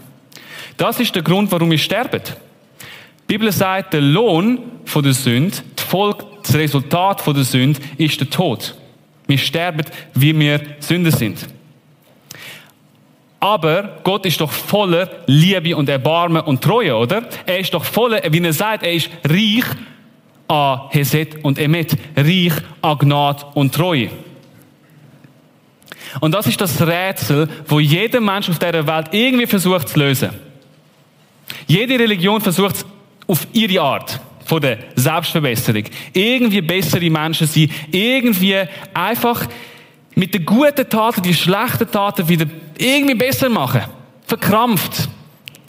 Das 0.78 1.00
ist 1.00 1.14
der 1.14 1.22
Grund, 1.22 1.52
warum 1.52 1.70
wir 1.70 1.76
sterben. 1.76 2.22
Die 2.24 3.34
Bibel 3.34 3.52
sagt, 3.52 3.92
der 3.92 4.00
Lohn 4.00 4.60
von 4.86 5.02
der 5.02 5.12
Sünde, 5.12 5.58
das 5.76 6.54
Resultat 6.54 7.20
von 7.20 7.34
der 7.34 7.44
Sünde 7.44 7.78
ist 7.98 8.18
der 8.20 8.30
Tod. 8.30 8.74
Wir 9.26 9.36
sterben, 9.36 9.84
wie 10.14 10.38
wir 10.38 10.62
Sünder 10.80 11.10
sind. 11.10 11.46
Aber 13.40 14.01
Gott 14.03 14.27
ist 14.27 14.40
doch 14.40 14.51
voller 14.51 15.09
Liebe 15.27 15.77
und 15.77 15.88
Erbarmen 15.88 16.42
und 16.42 16.62
Treue, 16.62 16.96
oder? 16.96 17.29
Er 17.46 17.61
ist 17.61 17.72
doch 17.72 17.85
voller, 17.85 18.20
wie 18.31 18.42
er 18.42 18.53
sagt, 18.53 18.83
er 18.83 18.92
ist 18.92 19.11
reich 19.24 19.64
an 20.48 20.81
Heset 20.90 21.29
und 21.42 21.59
Emet, 21.59 21.96
reich 22.16 22.53
an 22.83 22.98
Gnade 22.98 23.46
und 23.55 23.74
Treue. 23.74 24.11
Und 26.20 26.33
das 26.33 26.46
ist 26.46 26.61
das 26.61 26.81
Rätsel, 26.81 27.48
wo 27.66 27.81
jeder 27.81 28.20
Mensch 28.20 28.48
auf 28.48 28.59
dieser 28.59 28.87
Welt 28.87 29.09
irgendwie 29.12 29.46
versucht 29.46 29.88
zu 29.88 29.98
lösen. 29.98 30.31
Jede 31.66 31.98
Religion 31.98 32.40
versucht 32.40 32.77
es 32.77 32.87
auf 33.27 33.46
ihre 33.53 33.81
Art 33.83 34.20
von 34.44 34.61
der 34.61 34.79
Selbstverbesserung. 34.96 35.85
Irgendwie 36.12 36.62
bessere 36.62 37.11
Menschen 37.11 37.46
sein, 37.46 37.70
irgendwie 37.92 38.57
einfach 38.94 39.46
mit 40.18 40.35
den 40.35 40.44
guten 40.44 40.88
Taten 40.88 41.22
die 41.22 41.33
schlechten 41.33 41.88
Taten 41.88 42.28
wieder 42.28 42.46
irgendwie 42.76 43.14
besser 43.14 43.48
machen. 43.48 43.83
Verkrampft. 44.26 45.09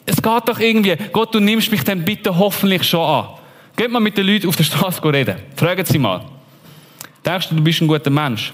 Es 0.08 0.16
geht 0.16 0.50
doch 0.50 0.60
irgendwie, 0.60 0.98
Gott, 1.12 1.36
du 1.36 1.40
nimmst 1.40 1.72
mich 1.72 1.84
dann 1.84 2.04
bitte 2.04 2.36
hoffentlich 2.36 2.84
schon 2.84 3.06
an. 3.06 3.28
Geht 3.76 3.92
mal 3.92 4.00
mit 4.00 4.18
den 4.18 4.26
Leuten 4.26 4.48
auf 4.48 4.56
der 4.56 4.64
Straße 4.64 5.04
reden. 5.04 5.36
Fragen 5.56 5.86
sie 5.86 6.00
mal. 6.00 6.26
Denkst 7.24 7.50
du, 7.50 7.56
du 7.56 7.62
bist 7.62 7.80
ein 7.80 7.88
guter 7.88 8.10
Mensch? 8.10 8.52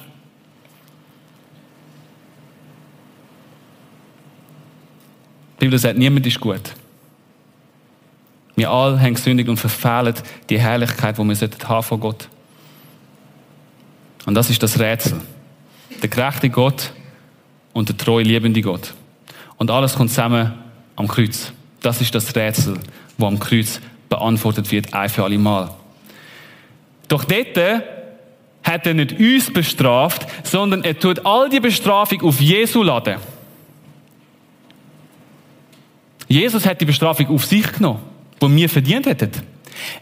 Die 5.56 5.66
Bibel 5.66 5.80
sagt, 5.80 5.98
niemand 5.98 6.28
ist 6.28 6.42
gut. 6.42 6.74
Wir 8.58 8.70
alle 8.70 9.00
haben 9.00 9.14
gesündigt 9.14 9.48
und 9.48 9.58
verfehlen 9.58 10.14
die 10.50 10.60
Herrlichkeit, 10.60 11.18
die 11.18 11.24
wir 11.24 11.50
haben 11.70 11.84
von 11.84 12.00
Gott. 12.02 12.28
Und 14.26 14.34
das 14.34 14.50
ist 14.50 14.62
das 14.62 14.78
Rätsel. 14.78 15.22
Der 16.06 16.12
gerechte 16.12 16.52
Gott 16.52 16.92
und 17.74 17.90
der 17.90 17.98
treu 17.98 18.22
liebende 18.22 18.62
Gott. 18.62 18.94
Und 19.58 19.72
alles 19.72 19.96
kommt 19.96 20.12
zusammen 20.12 20.54
am 20.96 21.08
Kreuz. 21.08 21.52
Das 21.82 22.00
ist 22.00 22.14
das 22.14 22.36
Rätsel, 22.36 22.78
wo 23.18 23.26
am 23.26 23.40
Kreuz 23.40 23.82
beantwortet 24.08 24.72
wird, 24.72 24.94
ein 24.94 25.10
für 25.10 25.24
alle 25.24 25.40
Mal. 25.40 25.72
Doch 27.08 27.24
dort 27.24 27.58
hat 28.64 28.86
er 28.86 28.94
nicht 28.94 29.20
uns 29.20 29.52
bestraft, 29.52 30.28
sondern 30.44 30.84
er 30.84 31.00
tut 31.00 31.26
all 31.26 31.50
die 31.50 31.60
Bestrafung 31.60 32.22
auf 32.22 32.40
Jesu 32.40 32.84
laden. 32.84 33.16
Jesus 36.28 36.68
hat 36.68 36.82
die 36.82 36.86
Bestrafung 36.86 37.30
auf 37.30 37.46
sich 37.46 37.74
genommen, 37.74 38.04
die 38.40 38.56
wir 38.56 38.70
verdient 38.70 39.08
hätten. 39.08 39.32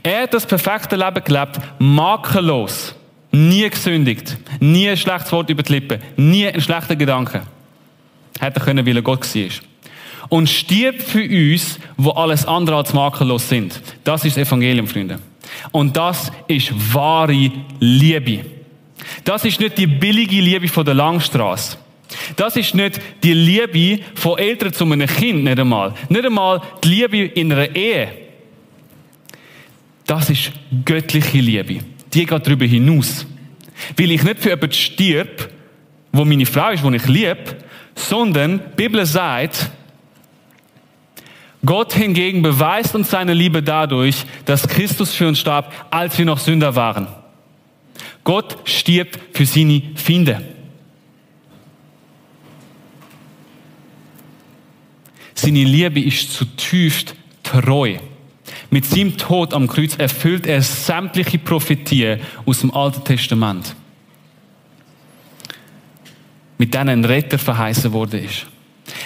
Er 0.04 0.24
hat 0.24 0.34
das 0.34 0.46
perfekte 0.46 0.98
Leben 0.98 1.24
gelebt, 1.24 1.62
makellos, 1.80 2.94
nie 3.34 3.70
gesündigt, 3.70 4.38
nie 4.60 4.88
ein 4.88 4.96
schlechtes 4.96 5.32
Wort 5.32 5.50
über 5.50 5.64
die 5.64 5.74
Lippen, 5.74 6.00
nie 6.16 6.48
ein 6.48 6.62
schlechter 6.62 6.96
Gedanke. 6.96 7.42
Hätte 8.40 8.60
er 8.60 8.66
können, 8.66 8.86
weil 8.86 8.96
er 8.96 9.02
Gott 9.02 9.36
war. 9.36 9.50
Und 10.30 10.50
stirbt 10.50 11.04
für 11.04 11.24
uns, 11.24 11.80
wo 11.98 12.12
alles 12.12 12.46
andere 12.46 12.78
als 12.78 12.94
makellos 12.94 13.50
sind. 13.50 13.82
Das 14.04 14.24
ist 14.24 14.38
das 14.38 14.48
Evangelium, 14.48 14.88
Freunde. 14.88 15.20
Und 15.72 15.96
das 15.98 16.32
ist 16.48 16.72
wahre 16.94 17.52
Liebe. 17.80 18.46
Das 19.24 19.46
ist 19.46 19.60
nicht 19.60 19.78
die 19.78 19.88
billige 19.88 20.40
Liebe 20.40 20.68
von 20.68 20.86
der 20.86 20.94
Langstrasse. 20.94 21.78
Das 22.36 22.56
ist 22.56 22.76
nicht 22.76 23.00
die 23.24 23.34
Liebe 23.34 24.04
von 24.16 24.38
Eltern 24.38 24.74
zu 24.74 24.86
einem 24.86 25.08
Kind, 25.08 25.44
nicht 25.44 25.60
einmal. 25.60 25.94
Nicht 26.10 26.26
einmal 26.26 26.62
die 26.84 26.88
Liebe 26.88 27.18
in 27.18 27.52
einer 27.52 27.76
Ehe. 27.76 28.10
Das 30.06 30.30
ist 30.30 30.52
göttliche 30.86 31.40
Liebe. 31.40 31.80
Die 32.14 32.26
geht 32.26 32.48
darüber 32.48 32.66
hinaus. 32.66 33.26
Weil 33.98 34.12
ich 34.12 34.24
nicht 34.24 34.40
für 34.40 34.50
jemanden 34.50 34.74
stirb, 34.74 35.50
wo 36.12 36.26
meine 36.26 36.46
Frau 36.46 36.70
ist, 36.72 36.84
die 36.84 36.96
ich 36.96 37.08
liebe, 37.08 37.58
sondern 37.96 38.60
die 38.60 38.76
Bibel 38.76 39.06
sagt, 39.06 39.70
Gott 41.66 41.94
hingegen 41.94 42.42
beweist 42.42 42.94
uns 42.94 43.10
seine 43.10 43.34
Liebe 43.34 43.64
dadurch, 43.64 44.26
dass 44.46 44.68
Christus 44.68 45.14
für 45.14 45.28
uns 45.28 45.40
starb, 45.40 45.74
als 45.92 46.18
wir 46.18 46.26
noch 46.26 46.40
Sünder 46.40 46.76
waren. 46.76 47.08
Gott 48.24 48.58
stirbt 48.66 49.20
für 49.36 49.46
seine 49.46 49.82
Feinde. 49.96 50.42
Seine 55.34 55.64
Liebe 55.64 56.02
ist 56.02 56.34
zutiefst 56.34 57.16
treu. 57.44 57.98
Mit 58.70 58.86
seinem 58.86 59.18
Tod 59.18 59.54
am 59.54 59.68
Kreuz 59.68 59.96
erfüllt 59.96 60.48
er 60.48 60.62
sämtliche 60.62 61.38
Prophetien 61.40 62.20
aus 62.46 62.62
dem 62.62 62.74
Alten 62.74 63.04
Testament. 63.04 63.76
Mit 66.58 66.74
denen 66.74 66.90
ein 66.90 67.06
Retter 67.06 67.38
verheißen 67.38 67.92
wurde 67.92 68.20
ist. 68.20 68.48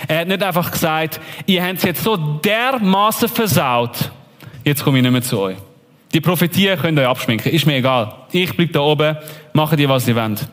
Er 0.07 0.21
hat 0.21 0.27
nicht 0.27 0.43
einfach 0.43 0.71
gesagt, 0.71 1.19
ihr 1.45 1.63
habt 1.63 1.77
es 1.77 1.83
jetzt 1.83 2.03
so 2.03 2.17
dermaßen 2.17 3.29
versaut, 3.29 4.11
jetzt 4.63 4.83
komme 4.83 4.97
ich 4.97 5.03
nicht 5.03 5.11
mehr 5.11 5.21
zu 5.21 5.39
euch. 5.39 5.57
Die 6.13 6.21
Prophetien 6.21 6.79
könnt 6.79 6.97
ihr 6.97 7.03
euch 7.03 7.09
abschminken, 7.09 7.51
ist 7.51 7.65
mir 7.65 7.75
egal. 7.75 8.13
Ich 8.31 8.55
bleibe 8.55 8.71
da 8.71 8.79
oben, 8.79 9.17
mache 9.53 9.75
ihr, 9.75 9.89
was 9.89 10.07
ihr 10.07 10.15
wollt. 10.15 10.47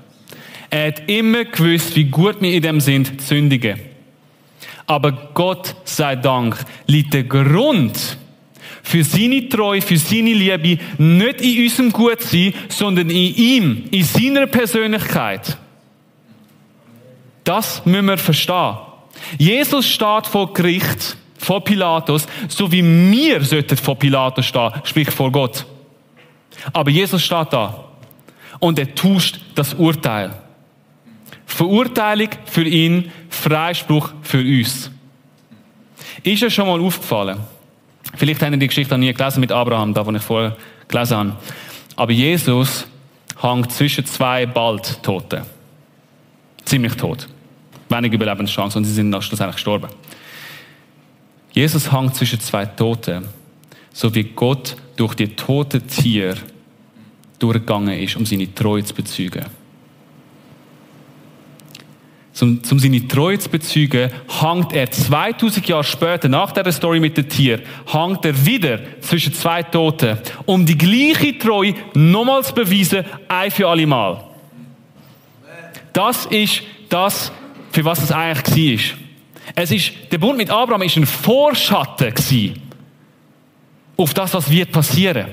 Er 0.70 0.88
hat 0.88 1.08
immer 1.08 1.44
gewusst, 1.44 1.94
wie 1.94 2.04
gut 2.04 2.40
wir 2.40 2.52
in 2.52 2.62
dem 2.62 2.80
sind, 2.80 3.20
zu 3.20 3.28
sündigen. 3.28 3.78
Aber 4.86 5.12
Gott 5.32 5.74
sei 5.84 6.16
Dank 6.16 6.56
liegt 6.86 7.14
der 7.14 7.24
Grund 7.24 8.18
für 8.84 9.02
seine 9.02 9.48
Treue, 9.48 9.80
für 9.80 9.96
seine 9.96 10.34
Liebe 10.34 10.78
nicht 10.98 11.40
in 11.40 11.64
unserem 11.64 11.90
Gutsein, 11.90 12.52
sondern 12.68 13.08
in 13.08 13.34
ihm, 13.34 13.84
in 13.90 14.04
seiner 14.04 14.46
Persönlichkeit. 14.46 15.56
Das 17.42 17.84
müssen 17.86 18.06
wir 18.06 18.18
verstehen. 18.18 18.76
Jesus 19.38 19.88
steht 19.88 20.26
vor 20.26 20.52
Gericht, 20.52 21.16
vor 21.38 21.64
Pilatus, 21.64 22.26
so 22.48 22.70
wie 22.70 22.84
wir 22.84 23.42
sollten 23.42 23.76
vor 23.76 23.98
Pilatus 23.98 24.46
stehen, 24.46 24.70
sprich 24.84 25.10
vor 25.10 25.32
Gott. 25.32 25.64
Aber 26.72 26.90
Jesus 26.90 27.24
steht 27.24 27.52
da 27.52 27.84
und 28.60 28.78
er 28.78 28.94
tauscht 28.94 29.40
das 29.54 29.72
Urteil. 29.74 30.30
Verurteilung 31.46 32.28
für 32.44 32.64
ihn, 32.64 33.10
Freispruch 33.30 34.12
für 34.22 34.40
uns. 34.40 34.90
Ist 36.22 36.42
es 36.42 36.52
schon 36.52 36.66
mal 36.66 36.80
aufgefallen? 36.80 37.38
Vielleicht 38.16 38.42
haben 38.42 38.52
Sie 38.52 38.58
die 38.58 38.68
Geschichte 38.68 38.94
noch 38.94 38.98
nie 38.98 39.12
gelesen 39.12 39.40
mit 39.40 39.52
Abraham, 39.52 39.94
da 39.94 40.04
wo 40.06 40.10
ich 40.12 40.22
vorher 40.22 40.56
gelesen 40.88 41.16
habe. 41.16 41.36
Aber 41.96 42.12
Jesus 42.12 42.86
hängt 43.40 43.72
zwischen 43.72 44.06
zwei 44.06 44.46
bald 44.46 45.02
Toten. 45.02 45.42
Ziemlich 46.64 46.94
tot 46.94 47.28
wenige 47.88 48.16
Überlebenschance 48.16 48.78
und 48.78 48.84
sie 48.84 48.92
sind 48.92 49.10
schlussendlich 49.22 49.56
gestorben. 49.56 49.88
Jesus 51.52 51.92
hängt 51.92 52.14
zwischen 52.16 52.40
zwei 52.40 52.66
Toten, 52.66 53.24
so 53.92 54.14
wie 54.14 54.24
Gott 54.24 54.76
durch 54.96 55.14
die 55.14 55.28
toten 55.28 55.86
Tiere 55.86 56.36
durchgegangen 57.38 57.98
ist, 57.98 58.16
um 58.16 58.26
seine 58.26 58.52
Treue 58.52 58.84
zu 58.84 58.94
bezeugen. 58.94 59.44
Um, 62.40 62.60
um 62.68 62.78
seine 62.80 63.06
Treue 63.06 63.38
zu 63.38 63.48
bezeugen, 63.48 64.10
hängt 64.40 64.72
er 64.72 64.90
2000 64.90 65.68
Jahre 65.68 65.84
später, 65.84 66.28
nach 66.28 66.50
der 66.50 66.72
Story 66.72 66.98
mit 66.98 67.16
dem 67.16 67.28
Tier, 67.28 67.60
hängt 67.86 68.24
er 68.24 68.44
wieder 68.44 68.80
zwischen 69.00 69.32
zwei 69.32 69.62
Toten, 69.62 70.18
um 70.44 70.66
die 70.66 70.76
gleiche 70.76 71.38
Treue 71.38 71.74
nochmals 71.94 72.48
zu 72.48 72.54
beweisen, 72.54 73.04
ein 73.28 73.50
für 73.52 73.68
alle 73.68 73.86
Mal. 73.86 74.24
Das 75.92 76.26
ist 76.26 76.62
das, 76.88 77.30
für 77.70 77.84
was 77.84 78.02
es 78.02 78.10
eigentlich 78.10 78.92
war. 78.92 78.98
Es 79.54 79.70
ist, 79.70 79.92
der 80.10 80.18
Bund 80.18 80.36
mit 80.36 80.50
Abraham 80.50 80.82
ist 80.82 80.96
ein 80.96 81.06
Vorschatten 81.06 82.12
gewesen 82.12 82.60
auf 83.96 84.12
das, 84.12 84.34
was 84.34 84.50
wird 84.50 84.72
passieren. 84.72 85.26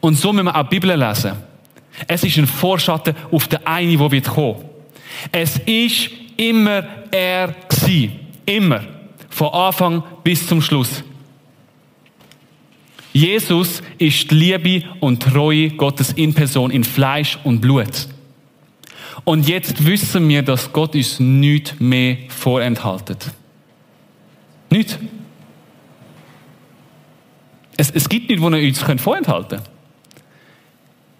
Und 0.00 0.14
so 0.16 0.32
müssen 0.32 0.46
wir 0.46 0.56
auch 0.56 0.68
die 0.68 0.78
Bibel 0.78 0.96
lesen. 0.96 1.32
Es 2.06 2.22
ist 2.22 2.38
ein 2.38 2.46
Vorschatten 2.46 3.14
auf 3.32 3.48
den 3.48 3.66
einen, 3.66 3.98
der 3.98 4.10
wird 4.10 4.28
kommen. 4.28 4.73
Es 5.32 5.58
ist 5.58 6.10
immer 6.36 6.84
er 7.10 7.54
gewesen. 7.68 8.12
Immer. 8.46 8.84
Von 9.30 9.48
Anfang 9.48 10.02
bis 10.22 10.46
zum 10.46 10.60
Schluss. 10.60 11.02
Jesus 13.12 13.80
ist 13.98 14.30
die 14.30 14.34
Liebe 14.34 14.86
und 15.00 15.22
Treue 15.22 15.70
Gottes 15.70 16.12
in 16.12 16.34
Person, 16.34 16.70
in 16.70 16.82
Fleisch 16.82 17.38
und 17.44 17.60
Blut. 17.60 18.08
Und 19.22 19.48
jetzt 19.48 19.86
wissen 19.86 20.28
wir, 20.28 20.42
dass 20.42 20.72
Gott 20.72 20.94
uns 20.94 21.20
nichts 21.20 21.78
mehr 21.78 22.16
vorenthaltet. 22.28 23.32
Nicht. 24.68 24.98
Es, 27.76 27.90
es 27.90 28.08
gibt 28.08 28.28
nichts, 28.28 28.42
wo 28.42 28.48
er 28.48 28.60
uns 28.60 28.82
vorenthalten 29.00 29.58
kann. 29.58 29.73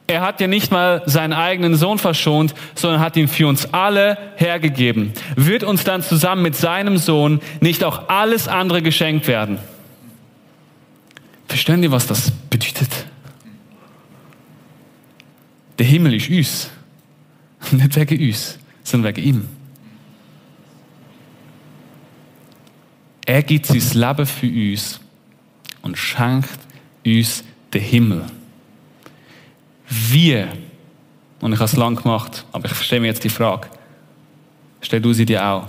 Er 0.06 0.20
hat 0.20 0.40
ja 0.40 0.46
nicht 0.46 0.70
mal 0.70 1.02
seinen 1.06 1.32
eigenen 1.32 1.76
Sohn 1.76 1.98
verschont, 1.98 2.54
sondern 2.74 3.00
hat 3.00 3.16
ihn 3.16 3.28
für 3.28 3.48
uns 3.48 3.72
alle 3.72 4.18
hergegeben. 4.36 5.12
Wird 5.34 5.64
uns 5.64 5.84
dann 5.84 6.02
zusammen 6.02 6.42
mit 6.42 6.56
seinem 6.56 6.98
Sohn 6.98 7.40
nicht 7.60 7.84
auch 7.84 8.08
alles 8.08 8.46
andere 8.46 8.82
geschenkt 8.82 9.26
werden? 9.28 9.58
Verstehen 11.48 11.80
Sie, 11.80 11.90
was 11.90 12.06
das 12.06 12.30
bedeutet? 12.50 12.90
Der 15.78 15.86
Himmel 15.86 16.14
ist 16.14 16.28
uns. 16.30 16.70
Nicht 17.72 17.96
wegen 17.96 18.28
uns, 18.28 18.58
sondern 18.82 19.16
wegen 19.16 19.28
ihm. 19.28 19.48
Er 23.26 23.42
gibt 23.42 23.66
sein 23.66 23.80
Leben 23.94 24.26
für 24.26 24.46
uns 24.46 25.00
und 25.80 25.96
schenkt 25.96 26.58
uns 27.06 27.42
den 27.72 27.80
Himmel. 27.82 28.26
Wie? 29.88 30.44
Und 31.40 31.52
ich 31.52 31.58
habe 31.58 31.66
es 31.66 31.76
lang 31.76 31.96
gemacht, 31.96 32.46
aber 32.52 32.66
ich 32.66 32.72
verstehe 32.72 33.00
mir 33.00 33.08
jetzt 33.08 33.24
die 33.24 33.28
Frage. 33.28 33.68
Stell 34.80 35.00
du 35.00 35.12
sie 35.12 35.26
dir 35.26 35.44
auch. 35.44 35.68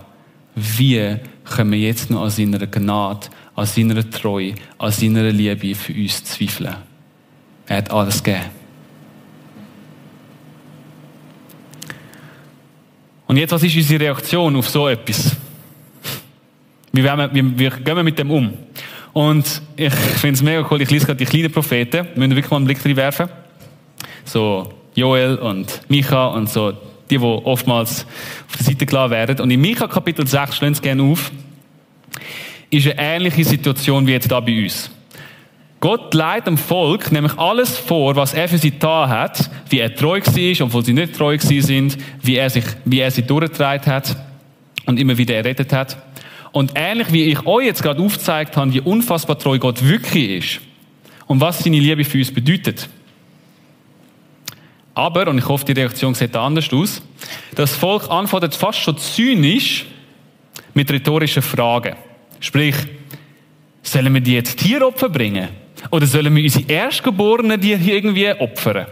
Wie 0.55 1.17
können 1.43 1.71
wir 1.71 1.79
jetzt 1.79 2.09
noch 2.09 2.23
an 2.23 2.29
seiner 2.29 2.65
Gnade, 2.65 3.27
an 3.55 3.65
seiner 3.65 4.09
Treue, 4.09 4.55
an 4.77 4.91
seiner 4.91 5.29
Liebe 5.31 5.75
für 5.75 5.93
uns 5.93 6.23
zweifeln? 6.23 6.75
Er 7.67 7.77
hat 7.77 7.91
alles 7.91 8.23
gegeben. 8.23 8.45
Und 13.27 13.37
jetzt, 13.37 13.51
was 13.51 13.63
ist 13.63 13.75
unsere 13.75 14.03
Reaktion 14.03 14.55
auf 14.55 14.69
so 14.69 14.87
etwas? 14.87 15.35
Wie, 16.91 17.03
wir, 17.03 17.29
wie, 17.33 17.59
wie 17.59 17.69
gehen 17.69 17.95
wir 17.95 18.03
mit 18.03 18.17
dem 18.19 18.31
um? 18.31 18.53
Und 19.13 19.61
ich 19.75 19.93
finde 19.93 20.35
es 20.35 20.41
mega 20.41 20.65
cool, 20.69 20.81
ich 20.81 20.91
lese 20.91 21.05
gerade 21.05 21.17
die 21.17 21.25
kleinen 21.25 21.51
Propheten, 21.51 22.07
müssen 22.15 22.31
wir 22.31 22.37
wirklich 22.37 22.51
mal 22.51 22.57
einen 22.57 22.65
Blick 22.65 22.81
drin 22.81 22.95
werfen. 22.95 23.29
So 24.25 24.73
Joel 24.95 25.35
und 25.35 25.81
Micha 25.89 26.27
und 26.27 26.49
so, 26.49 26.71
die, 27.09 27.17
die 27.17 27.19
oftmals 27.19 28.05
auf 28.49 28.57
der 28.57 28.65
Seite 28.65 28.85
gelassen 28.85 29.11
werden. 29.11 29.39
Und 29.39 29.51
in 29.51 29.61
Micha 29.61 29.87
Kapitel 29.87 30.25
6, 30.25 30.57
schlönt 30.57 30.75
es 30.75 30.81
gerne 30.81 31.03
auf, 31.03 31.31
ist 32.69 32.87
eine 32.87 32.95
ähnliche 32.97 33.43
Situation 33.43 34.05
wie 34.07 34.11
jetzt 34.11 34.31
da 34.31 34.39
bei 34.39 34.63
uns. 34.63 34.89
Gott 35.79 36.13
leitet 36.13 36.47
dem 36.47 36.57
Volk 36.57 37.11
nämlich 37.11 37.37
alles 37.37 37.77
vor, 37.77 38.15
was 38.15 38.33
er 38.33 38.47
für 38.47 38.57
sie 38.57 38.79
da 38.79 39.07
hat, 39.07 39.49
wie 39.69 39.79
er 39.79 39.93
treu 39.93 40.19
war, 40.19 40.65
obwohl 40.65 40.83
sie 40.83 40.93
nicht 40.93 41.15
treu 41.15 41.37
sind, 41.37 41.97
wie 42.21 42.37
er, 42.37 42.49
sich, 42.49 42.63
wie 42.85 42.99
er 42.99 43.11
sie 43.11 43.21
durchgetragen 43.21 43.85
hat 43.85 44.15
und 44.85 44.99
immer 44.99 45.17
wieder 45.17 45.35
errettet 45.35 45.73
hat. 45.73 45.97
Und 46.51 46.71
ähnlich 46.75 47.11
wie 47.11 47.25
ich 47.25 47.45
euch 47.45 47.65
jetzt 47.65 47.83
gerade 47.83 48.01
aufgezeigt 48.01 48.55
habe, 48.57 48.73
wie 48.73 48.81
unfassbar 48.81 49.37
treu 49.37 49.59
Gott 49.59 49.85
wirklich 49.85 50.29
ist 50.29 50.61
und 51.27 51.41
was 51.41 51.59
seine 51.59 51.79
Liebe 51.79 52.03
für 52.03 52.17
uns 52.17 52.33
bedeutet. 52.33 52.89
Aber, 54.95 55.27
und 55.27 55.37
ich 55.37 55.47
hoffe, 55.47 55.65
die 55.65 55.73
Reaktion 55.73 56.13
sieht 56.13 56.35
anders 56.35 56.71
aus, 56.71 57.01
das 57.53 57.75
Volk 57.75 58.09
antwortet 58.09 58.55
fast 58.55 58.79
schon 58.79 58.97
zynisch 58.97 59.85
mit 60.73 60.89
rhetorischen 60.89 61.43
Fragen. 61.43 61.95
Sprich, 62.39 62.75
sollen 63.83 64.13
wir 64.13 64.21
die 64.21 64.33
jetzt 64.33 64.57
Tieropfer 64.57 65.09
bringen? 65.09 65.49
Oder 65.91 66.07
sollen 66.07 66.33
wir 66.33 66.43
unsere 66.43 66.65
Erstgeborenen 66.71 67.61
hier 67.61 67.79
irgendwie 67.79 68.31
opfern? 68.31 68.87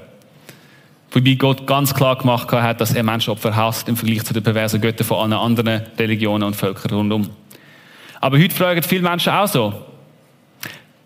Wobei 1.11 1.35
Gott 1.35 1.65
ganz 1.65 1.93
klar 1.93 2.17
gemacht 2.17 2.51
hat, 2.51 2.81
dass 2.81 2.93
er 2.93 3.03
Menschenopfer 3.03 3.55
hasst 3.55 3.87
im 3.87 3.95
Vergleich 3.95 4.23
zu 4.23 4.33
den 4.33 4.43
perversen 4.43 4.81
Göttern 4.81 5.07
von 5.07 5.19
allen 5.19 5.33
anderen 5.33 5.83
Religionen 5.97 6.43
und 6.43 6.55
Völkern 6.55 6.91
rundum. 6.91 7.29
Aber 8.19 8.37
heute 8.37 8.55
fragen 8.55 8.83
viele 8.83 9.03
Menschen 9.03 9.31
auch 9.31 9.47
so, 9.47 9.73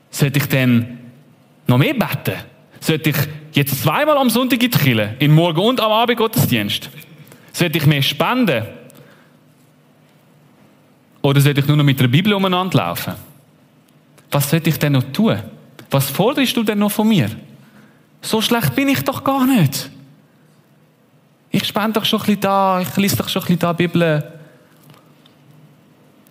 sollte 0.10 0.40
ich 0.40 0.46
denn 0.48 0.98
noch 1.68 1.78
mehr 1.78 1.94
beten? 1.94 2.38
Sollte 2.80 3.10
ich 3.10 3.18
jetzt 3.54 3.82
zweimal 3.82 4.18
am 4.18 4.30
Sonntag 4.30 4.62
in 4.62 4.72
die 4.72 4.78
Kirche, 4.78 5.16
in 5.20 5.34
Morgen 5.34 5.60
und 5.60 5.80
am 5.80 5.92
Abend 5.92 6.18
Gottesdienst? 6.18 6.90
Sollte 7.54 7.78
ich 7.78 7.86
mehr 7.86 8.02
spenden? 8.02 8.66
Oder 11.22 11.42
sollte 11.42 11.62
ich 11.62 11.68
nur 11.68 11.78
noch 11.78 11.84
mit 11.84 12.00
der 12.00 12.08
Bibel 12.08 12.34
umeinander 12.34 12.78
laufen? 12.78 13.14
Was 14.32 14.50
sollte 14.50 14.70
ich 14.70 14.80
denn 14.80 14.94
noch 14.94 15.12
tun? 15.12 15.40
Was 15.90 16.10
forderst 16.10 16.56
du 16.56 16.64
denn 16.64 16.80
noch 16.80 16.92
von 16.92 17.08
mir? 17.08 17.30
So 18.22 18.42
schlecht 18.42 18.76
bin 18.76 18.90
ich 18.90 19.04
doch 19.04 19.24
gar 19.24 19.46
nicht. 19.46 19.90
Ich 21.50 21.66
spende 21.66 21.94
doch 21.94 22.06
schon 22.06 22.20
ein 22.20 22.26
bisschen 22.26 22.42
da, 22.42 22.82
ich 22.82 22.96
lese 22.98 23.18
doch 23.18 23.30
schon 23.30 23.42
ein 23.42 23.46
bisschen 23.46 23.60
da 23.60 23.74
Bibel. 23.74 24.34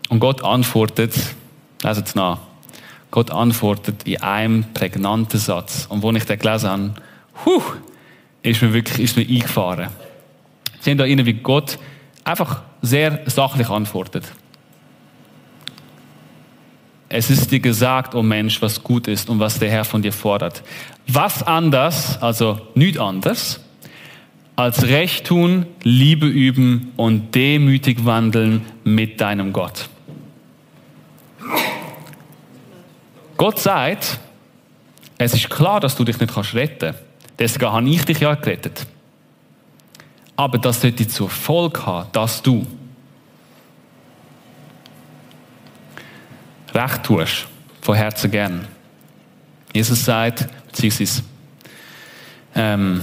Und 0.09 0.21
Gott 0.21 0.45
antwortet, 0.45 1.15
lesen 1.83 2.05
es 2.05 2.15
nach, 2.15 2.39
Gott 3.17 3.31
antwortet 3.31 4.03
in 4.07 4.21
einem 4.21 4.75
prägnanten 4.75 5.41
Satz. 5.41 5.87
Und 5.89 6.03
wo 6.03 6.13
ich 6.13 6.25
den 6.25 6.39
gelesen 6.39 6.69
habe, 6.69 6.95
huh, 7.47 7.63
ist 8.43 8.61
mir 8.61 8.75
wirklich 8.75 8.99
ist 8.99 9.17
mir 9.17 9.27
eingefahren. 9.27 9.89
Sie 10.81 10.95
da 10.95 11.07
innen, 11.07 11.25
wie 11.25 11.33
Gott 11.33 11.79
einfach 12.25 12.61
sehr 12.83 13.23
sachlich 13.25 13.71
antwortet. 13.71 14.31
Es 17.09 17.31
ist 17.31 17.51
dir 17.51 17.61
gesagt, 17.61 18.15
o 18.15 18.19
oh 18.19 18.23
Mensch, 18.23 18.61
was 18.61 18.83
gut 18.83 19.09
ist 19.09 19.31
und 19.31 19.41
was 19.41 19.59
der 19.59 19.71
Herr 19.71 19.87
von 19.87 20.03
dir 20.03 20.13
fordert. 20.13 20.63
Was 21.09 21.43
anders, 21.43 22.21
also 22.21 22.61
nichts 22.75 22.99
anders, 22.99 23.61
als 24.57 24.83
Recht 24.89 25.29
tun, 25.29 25.65
Liebe 25.83 26.27
üben 26.27 26.93
und 26.97 27.35
demütig 27.35 28.05
wandeln 28.05 28.67
mit 28.85 29.23
deinem 29.23 29.55
Gott. 29.55 29.89
Gott 33.37 33.59
sagt, 33.59 34.19
es 35.19 35.35
ist 35.35 35.51
klar, 35.51 35.81
dass 35.81 35.97
du 35.97 36.05
dich 36.05 36.19
nicht 36.19 36.55
retten 36.55 36.79
kannst. 36.79 37.01
Deswegen 37.39 37.73
habe 37.73 37.89
ich 37.89 38.05
dich 38.05 38.21
ja 38.21 38.35
gerettet. 38.35 38.87
Aber 40.37 40.59
das 40.59 40.81
sollte 40.81 41.07
zur 41.09 41.31
Folge 41.31 41.85
haben, 41.85 42.09
dass 42.13 42.43
du 42.43 42.67
recht 46.75 47.03
tust, 47.03 47.47
von 47.81 47.95
Herzen 47.95 48.31
gern. 48.31 48.69
Jesus 49.73 50.05
sagt, 50.05 50.47
beziehungsweise, 50.67 51.23
ähm, 52.55 53.03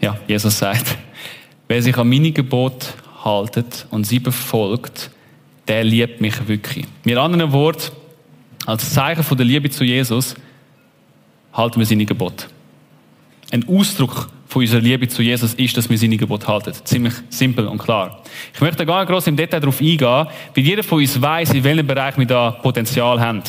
ja, 0.00 0.16
Jesus 0.26 0.58
sagt, 0.58 0.96
wer 1.68 1.82
sich 1.82 1.96
an 1.96 2.08
meine 2.08 2.32
Gebote 2.32 2.86
haltet 3.24 3.86
und 3.90 4.04
sie 4.04 4.18
befolgt, 4.18 5.10
der 5.68 5.84
liebt 5.84 6.20
mich 6.20 6.48
wirklich. 6.48 6.86
Mit 7.04 7.16
anderen 7.16 7.52
Worten, 7.52 7.92
als 8.66 8.92
Zeichen 8.92 9.22
von 9.22 9.36
der 9.36 9.46
Liebe 9.46 9.70
zu 9.70 9.84
Jesus 9.84 10.34
halten 11.52 11.78
wir 11.78 11.86
seine 11.86 12.04
Gebote. 12.04 12.46
Ein 13.50 13.68
Ausdruck 13.68 14.30
von 14.46 14.62
unserer 14.62 14.80
Liebe 14.80 15.08
zu 15.08 15.22
Jesus 15.22 15.54
ist, 15.54 15.76
dass 15.76 15.88
wir 15.88 15.98
seine 15.98 16.16
Gebote 16.16 16.46
halten. 16.46 16.72
Ziemlich 16.84 17.14
simpel 17.28 17.66
und 17.66 17.78
klar. 17.78 18.22
Ich 18.54 18.60
möchte 18.60 18.86
gar 18.86 19.00
nicht 19.00 19.10
groß 19.10 19.26
im 19.26 19.36
Detail 19.36 19.60
darauf 19.60 19.80
eingehen, 19.80 19.98
weil 20.54 20.64
jeder 20.64 20.82
von 20.82 20.98
uns 20.98 21.20
weiß, 21.20 21.54
in 21.54 21.64
welchem 21.64 21.86
Bereich 21.86 22.16
wir 22.16 22.26
da 22.26 22.50
Potenzial 22.50 23.20
haben. 23.20 23.42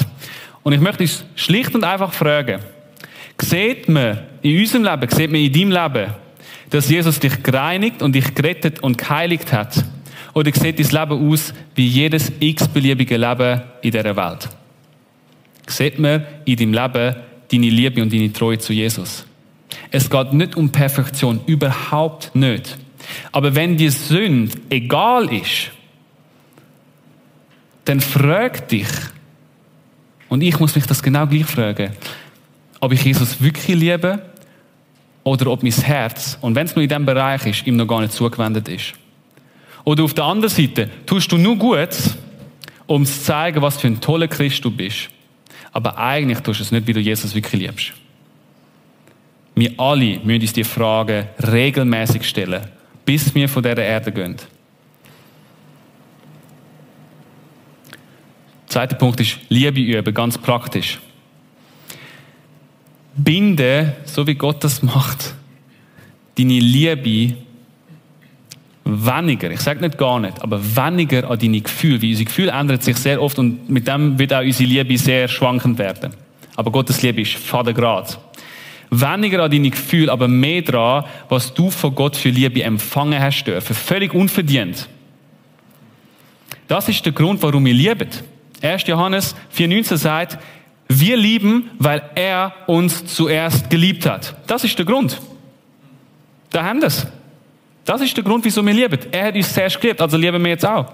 Und 0.64 0.74
ich 0.74 0.80
möchte 0.80 1.04
uns 1.04 1.26
schlicht 1.36 1.76
und 1.76 1.84
einfach 1.84 2.12
fragen, 2.12 2.60
sieht 3.38 3.90
man 3.90 4.20
in 4.42 4.60
unserem 4.60 4.84
Leben, 4.84 5.10
sieht 5.10 5.32
man 5.32 5.42
in 5.42 5.52
deinem 5.52 5.72
Leben, 5.72 6.14
dass 6.70 6.90
Jesus 6.90 7.20
dich 7.20 7.44
gereinigt 7.44 8.02
und 8.02 8.14
dich 8.14 8.34
gerettet 8.34 8.82
und 8.82 8.98
geheiligt 8.98 9.52
hat? 9.52 9.84
Oder 10.34 10.52
sieht 10.52 10.80
dein 10.80 11.02
Leben 11.02 11.32
aus 11.32 11.54
wie 11.76 11.88
jedes 11.88 12.32
x-beliebige 12.40 13.18
Leben 13.18 13.62
in 13.82 13.92
dieser 13.92 14.16
Welt? 14.16 14.50
Sieht 15.68 16.00
man 16.00 16.26
in 16.46 16.56
deinem 16.58 16.74
Leben 16.74 17.16
deine 17.52 17.70
Liebe 17.70 18.02
und 18.02 18.12
deine 18.12 18.34
Treue 18.34 18.58
zu 18.58 18.74
Jesus? 18.74 19.26
Es 19.92 20.10
geht 20.10 20.34
nicht 20.34 20.56
um 20.56 20.72
Perfektion, 20.72 21.42
überhaupt 21.46 22.36
nicht. 22.36 22.78
Aber 23.32 23.54
wenn 23.56 23.78
die 23.78 23.90
Sünde 23.90 24.58
egal 24.70 25.32
ist, 25.34 25.72
dann 27.86 28.00
frag 28.00 28.68
dich, 28.70 28.88
und 30.30 30.42
ich 30.42 30.60
muss 30.60 30.76
mich 30.76 30.88
das 30.88 31.04
genau 31.04 31.28
gleich 31.28 31.46
fragen, 31.46 31.92
ob 32.80 32.92
ich 32.92 33.04
Jesus 33.04 33.42
wirklich 33.42 33.78
liebe 33.78 34.24
oder 35.24 35.52
ob 35.52 35.64
mein 35.64 35.72
Herz, 35.72 36.38
und 36.42 36.56
wenn 36.56 36.66
es 36.66 36.76
nur 36.76 36.84
in 36.84 36.90
diesem 36.90 37.06
Bereich 37.06 37.46
ist, 37.46 37.68
ihm 37.68 37.76
noch 37.76 37.88
gar 37.88 38.02
nicht 38.02 38.14
zugewendet 38.14 38.68
ist. 38.68 38.94
Oder 39.84 40.04
auf 40.04 40.14
der 40.14 40.24
anderen 40.24 40.54
Seite, 40.54 40.90
tust 41.06 41.32
du 41.32 41.38
nur 41.38 41.58
gut, 41.58 41.90
um 42.88 43.06
zu 43.06 43.22
zeigen, 43.22 43.62
was 43.62 43.78
für 43.78 43.88
ein 43.88 44.00
toller 44.00 44.28
Christ 44.28 44.64
du 44.64 44.72
bist. 44.72 45.10
Aber 45.74 45.98
eigentlich 45.98 46.40
tust 46.40 46.60
du 46.60 46.64
es 46.64 46.72
nicht, 46.72 46.88
wie 46.88 46.94
du 46.94 47.00
Jesus 47.00 47.34
wirklich 47.34 47.62
liebst. 47.62 47.94
Wir 49.56 49.74
alle 49.78 50.20
müssen 50.24 50.42
uns 50.42 50.54
die 50.54 50.64
Fragen 50.64 51.28
regelmäßig 51.40 52.24
stellen, 52.24 52.66
bis 53.06 53.34
wir 53.36 53.50
von 53.50 53.64
dieser 53.64 53.78
Erde 53.78 54.12
gehen. 54.12 54.36
Zweiter 58.68 58.96
Punkt 58.96 59.20
ist 59.20 59.38
Liebe 59.50 59.80
üben, 59.80 60.14
ganz 60.14 60.38
praktisch. 60.38 61.00
Binde, 63.16 63.96
so 64.06 64.26
wie 64.26 64.34
Gott 64.34 64.64
das 64.64 64.82
macht, 64.82 65.36
deine 66.36 66.60
Liebe 66.60 67.36
weniger, 68.86 69.50
ich 69.52 69.62
sage 69.62 69.82
nicht 69.82 69.98
gar 69.98 70.20
nicht, 70.20 70.42
aber 70.42 70.60
weniger 70.76 71.30
an 71.30 71.40
deine 71.40 71.62
Gefühle, 71.62 72.02
weil 72.02 72.10
unsere 72.10 72.26
Gefühle 72.26 72.52
ändern 72.52 72.82
sich 72.82 72.98
sehr 72.98 73.22
oft 73.22 73.40
und 73.40 73.70
mit 73.70 73.88
dem 73.88 74.20
wird 74.20 74.34
auch 74.34 74.42
unsere 74.42 74.70
Liebe 74.70 74.98
sehr 74.98 75.28
schwankend 75.28 75.78
werden. 75.78 76.14
Aber 76.56 76.72
Gottes 76.72 77.02
Liebe 77.02 77.22
ist 77.22 77.34
fadengrad. 77.34 78.20
Weniger 78.90 79.44
an 79.44 79.50
deine 79.50 79.70
Gefühle, 79.70 80.12
aber 80.12 80.28
mehr 80.28 80.62
daran, 80.62 81.06
was 81.30 81.54
du 81.54 81.72
von 81.72 81.96
Gott 81.96 82.16
für 82.16 82.30
Liebe 82.30 82.62
empfangen 82.62 83.20
hast 83.20 83.46
dürfen. 83.46 83.76
Völlig 83.76 84.14
unverdient. 84.14 84.88
Das 86.68 86.90
ist 86.90 87.04
der 87.06 87.14
Grund, 87.14 87.42
warum 87.42 87.66
wir 87.66 87.74
lieben. 87.74 88.10
1. 88.62 88.88
Johannes 88.88 89.36
4,19 89.58 89.98
sagt, 89.98 90.38
wir 90.88 91.18
lieben, 91.18 91.72
weil 91.80 92.02
er 92.16 92.54
uns 92.68 93.06
zuerst 93.06 93.70
geliebt 93.70 94.06
hat. 94.06 94.36
Das 94.48 94.64
ist 94.64 94.78
der 94.78 94.86
Grund. 94.86 95.20
Da 96.52 96.64
haben 96.64 96.82
wir. 96.82 96.92
Das 97.86 98.02
ist 98.02 98.16
der 98.16 98.24
Grund, 98.24 98.46
wieso 98.46 98.66
wir 98.66 98.74
lieben. 98.74 99.00
Er 99.12 99.28
hat 99.28 99.36
uns 99.36 99.54
zuerst 99.54 99.80
geliebt, 99.80 100.02
also 100.02 100.18
lieben 100.18 100.42
wir 100.44 100.52
jetzt 100.52 100.66
auch. 100.66 100.92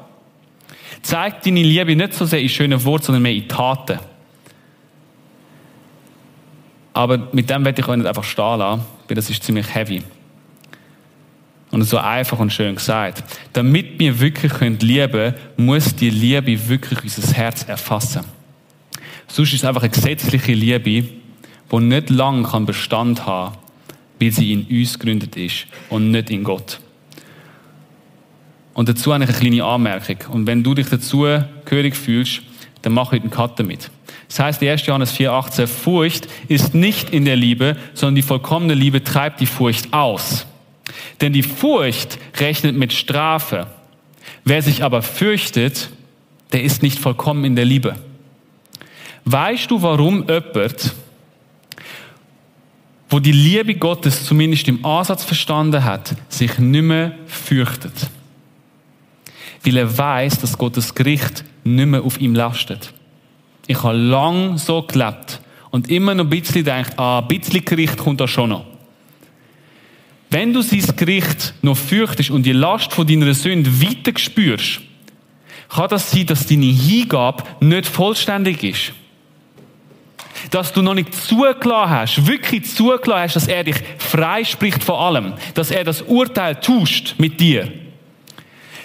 Zeigt 1.02 1.46
deine 1.46 1.62
Liebe 1.62 1.96
nicht 1.96 2.14
so 2.14 2.26
sehr 2.26 2.42
in 2.42 2.50
schönen 2.50 2.84
Worten, 2.84 3.06
sondern 3.06 3.24
mehr 3.24 3.34
in 3.34 3.48
Taten. 3.48 4.00
Aber 6.94 7.30
mit 7.32 7.50
dem 7.50 7.64
werde 7.64 7.82
ich 7.82 7.88
euch 7.88 7.98
nicht 7.98 8.08
einfach 8.08 8.24
stehen 8.24 8.60
lassen, 8.60 8.84
weil 9.08 9.16
das 9.16 9.30
ist 9.30 9.44
ziemlich 9.44 9.74
heavy. 9.74 10.02
Und 11.72 11.84
so 11.84 12.00
einfach 12.00 12.40
und 12.40 12.52
schön 12.52 12.76
gesagt. 12.76 13.24
Damit 13.54 14.00
wir 14.00 14.20
wirklich 14.20 14.52
lieben 14.60 15.12
können, 15.12 15.36
muss 15.56 15.96
die 15.96 16.10
Liebe 16.10 16.68
wirklich 16.68 17.04
unser 17.04 17.32
Herz 17.34 17.64
erfassen. 17.64 18.26
Sonst 19.28 19.54
ist 19.54 19.62
es 19.62 19.66
einfach 19.66 19.84
eine 19.84 19.92
gesetzliche 19.92 20.54
Liebe, 20.54 21.08
die 21.72 21.80
nicht 21.80 22.10
lange 22.10 22.62
Bestand 22.62 23.28
haben 23.28 23.54
kann 23.54 23.69
weil 24.20 24.32
sie 24.32 24.54
in 24.54 24.66
uns 24.66 24.98
gegründet 24.98 25.36
ist 25.36 25.68
und 25.90 26.12
nicht 26.12 26.30
in 26.30 26.44
Gott. 26.44 26.80
Und 28.74 28.88
dazu 28.88 29.14
habe 29.14 29.24
ich 29.24 29.30
eine 29.30 29.40
kleine 29.40 29.64
Anmerkung. 29.64 30.18
Und 30.32 30.48
wenn 30.48 30.64
du 30.64 30.74
dich 30.74 30.88
dazu 30.88 31.26
gehörig 31.66 31.96
fühlst, 31.96 32.42
dann 32.82 32.94
mach 32.94 33.12
heute 33.12 33.24
einen 33.24 33.32
Cut 33.32 33.60
damit. 33.60 33.92
Das 34.30 34.40
heißt, 34.40 34.64
1. 34.64 34.86
Johannes 34.86 35.14
4,18, 35.14 35.68
Furcht 35.68 36.28
ist 36.48 36.74
nicht 36.76 37.10
in 37.10 37.26
der 37.26 37.36
Liebe, 37.36 37.76
sondern 37.94 38.16
die 38.16 38.22
vollkommene 38.22 38.76
Liebe 38.76 39.04
treibt 39.04 39.42
die 39.42 39.48
Furcht 39.48 39.92
aus. 39.92 40.46
Denn 41.20 41.34
die 41.34 41.44
Furcht 41.44 42.20
rechnet 42.40 42.76
mit 42.76 42.94
Strafe. 42.94 43.68
Wer 44.46 44.62
sich 44.62 44.84
aber 44.84 45.02
fürchtet, 45.02 45.90
der 46.54 46.64
ist 46.64 46.84
nicht 46.84 47.00
vollkommen 47.00 47.44
in 47.44 47.56
der 47.56 47.66
Liebe. 47.66 47.96
Weißt 49.26 49.70
du, 49.70 49.82
warum 49.82 50.28
jemand, 50.28 50.94
wo 53.10 53.20
die 53.20 53.32
Liebe 53.32 53.76
Gottes 53.76 54.26
zumindest 54.26 54.68
im 54.68 54.86
Ansatz 54.86 55.24
verstanden 55.24 55.84
hat, 55.84 56.16
sich 56.30 56.60
nicht 56.60 56.84
mehr 56.84 57.14
fürchtet. 57.26 58.10
Weil 59.64 59.78
er 59.78 59.98
weiß, 59.98 60.40
dass 60.40 60.58
Gottes 60.58 60.94
Gericht 60.94 61.44
nicht 61.64 61.88
mehr 61.88 62.04
auf 62.04 62.22
ihm 62.22 62.36
lastet. 62.36 62.94
Ich 63.68 63.82
habe 63.84 63.98
lang 63.98 64.58
so 64.58 64.82
gelebt 64.84 65.42
und 65.72 65.90
immer 65.90 66.14
noch 66.14 66.26
ein 66.26 66.30
bisschen 66.30 66.64
gedacht, 66.64 66.98
ah, 66.98 67.20
ein 67.20 67.28
bisschen 67.28 67.66
Gericht 67.66 67.98
kommt 67.98 68.22
da 68.22 68.28
schon 68.28 68.50
noch. 68.50 68.66
wenn 70.30 70.54
du 70.54 70.62
sein 70.62 70.84
Gericht 70.96 71.56
noch 71.62 71.78
fürchtest 71.78 72.30
und 72.30 72.46
die 72.46 72.52
Last 72.52 72.94
von 72.94 73.08
deiner 73.08 73.34
Sünde 73.34 73.82
weiter 73.82 74.18
spürst, 74.18 74.82
kann 75.70 75.90
das 75.90 76.12
sein, 76.12 76.26
dass 76.26 76.46
deine 76.46 76.66
Hingabe 76.66 77.44
nicht 77.60 77.86
vollständig 77.86 78.64
ist. 78.64 78.94
Dass 80.52 80.74
du 80.74 80.82
noch 80.82 80.94
nicht 80.94 81.14
zugelassen 81.14 81.90
hast, 81.90 82.28
wirklich 82.28 82.66
zugelassen 82.66 83.24
hast, 83.24 83.36
dass 83.36 83.48
er 83.48 83.64
dich 83.64 83.78
freispricht 83.98 84.84
von 84.84 84.96
allem. 84.96 85.34
Dass 85.54 85.72
er 85.72 85.84
das 85.84 86.02
Urteil 86.02 86.56
tust 86.56 87.20
mit 87.20 87.40
dir. 87.40 87.72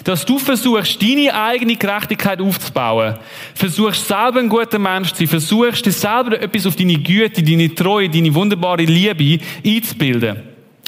Dass 0.03 0.25
du 0.25 0.37
versuchst, 0.37 1.01
deine 1.01 1.33
eigene 1.33 1.75
Gerechtigkeit 1.75 2.39
aufzubauen. 2.39 3.15
Versuchst 3.55 4.07
selber 4.07 4.39
ein 4.39 4.49
guter 4.49 4.77
Mensch 4.77 5.09
zu 5.11 5.17
sein. 5.17 5.27
Versuchst 5.27 5.85
dir 5.85 5.91
selber 5.91 6.39
etwas 6.39 6.67
auf 6.67 6.75
deine 6.75 6.99
Güte, 6.99 7.41
deine 7.41 7.73
Treue, 7.73 8.09
deine 8.09 8.33
wunderbare 8.33 8.83
Liebe 8.83 9.43
einzubilden. 9.65 10.37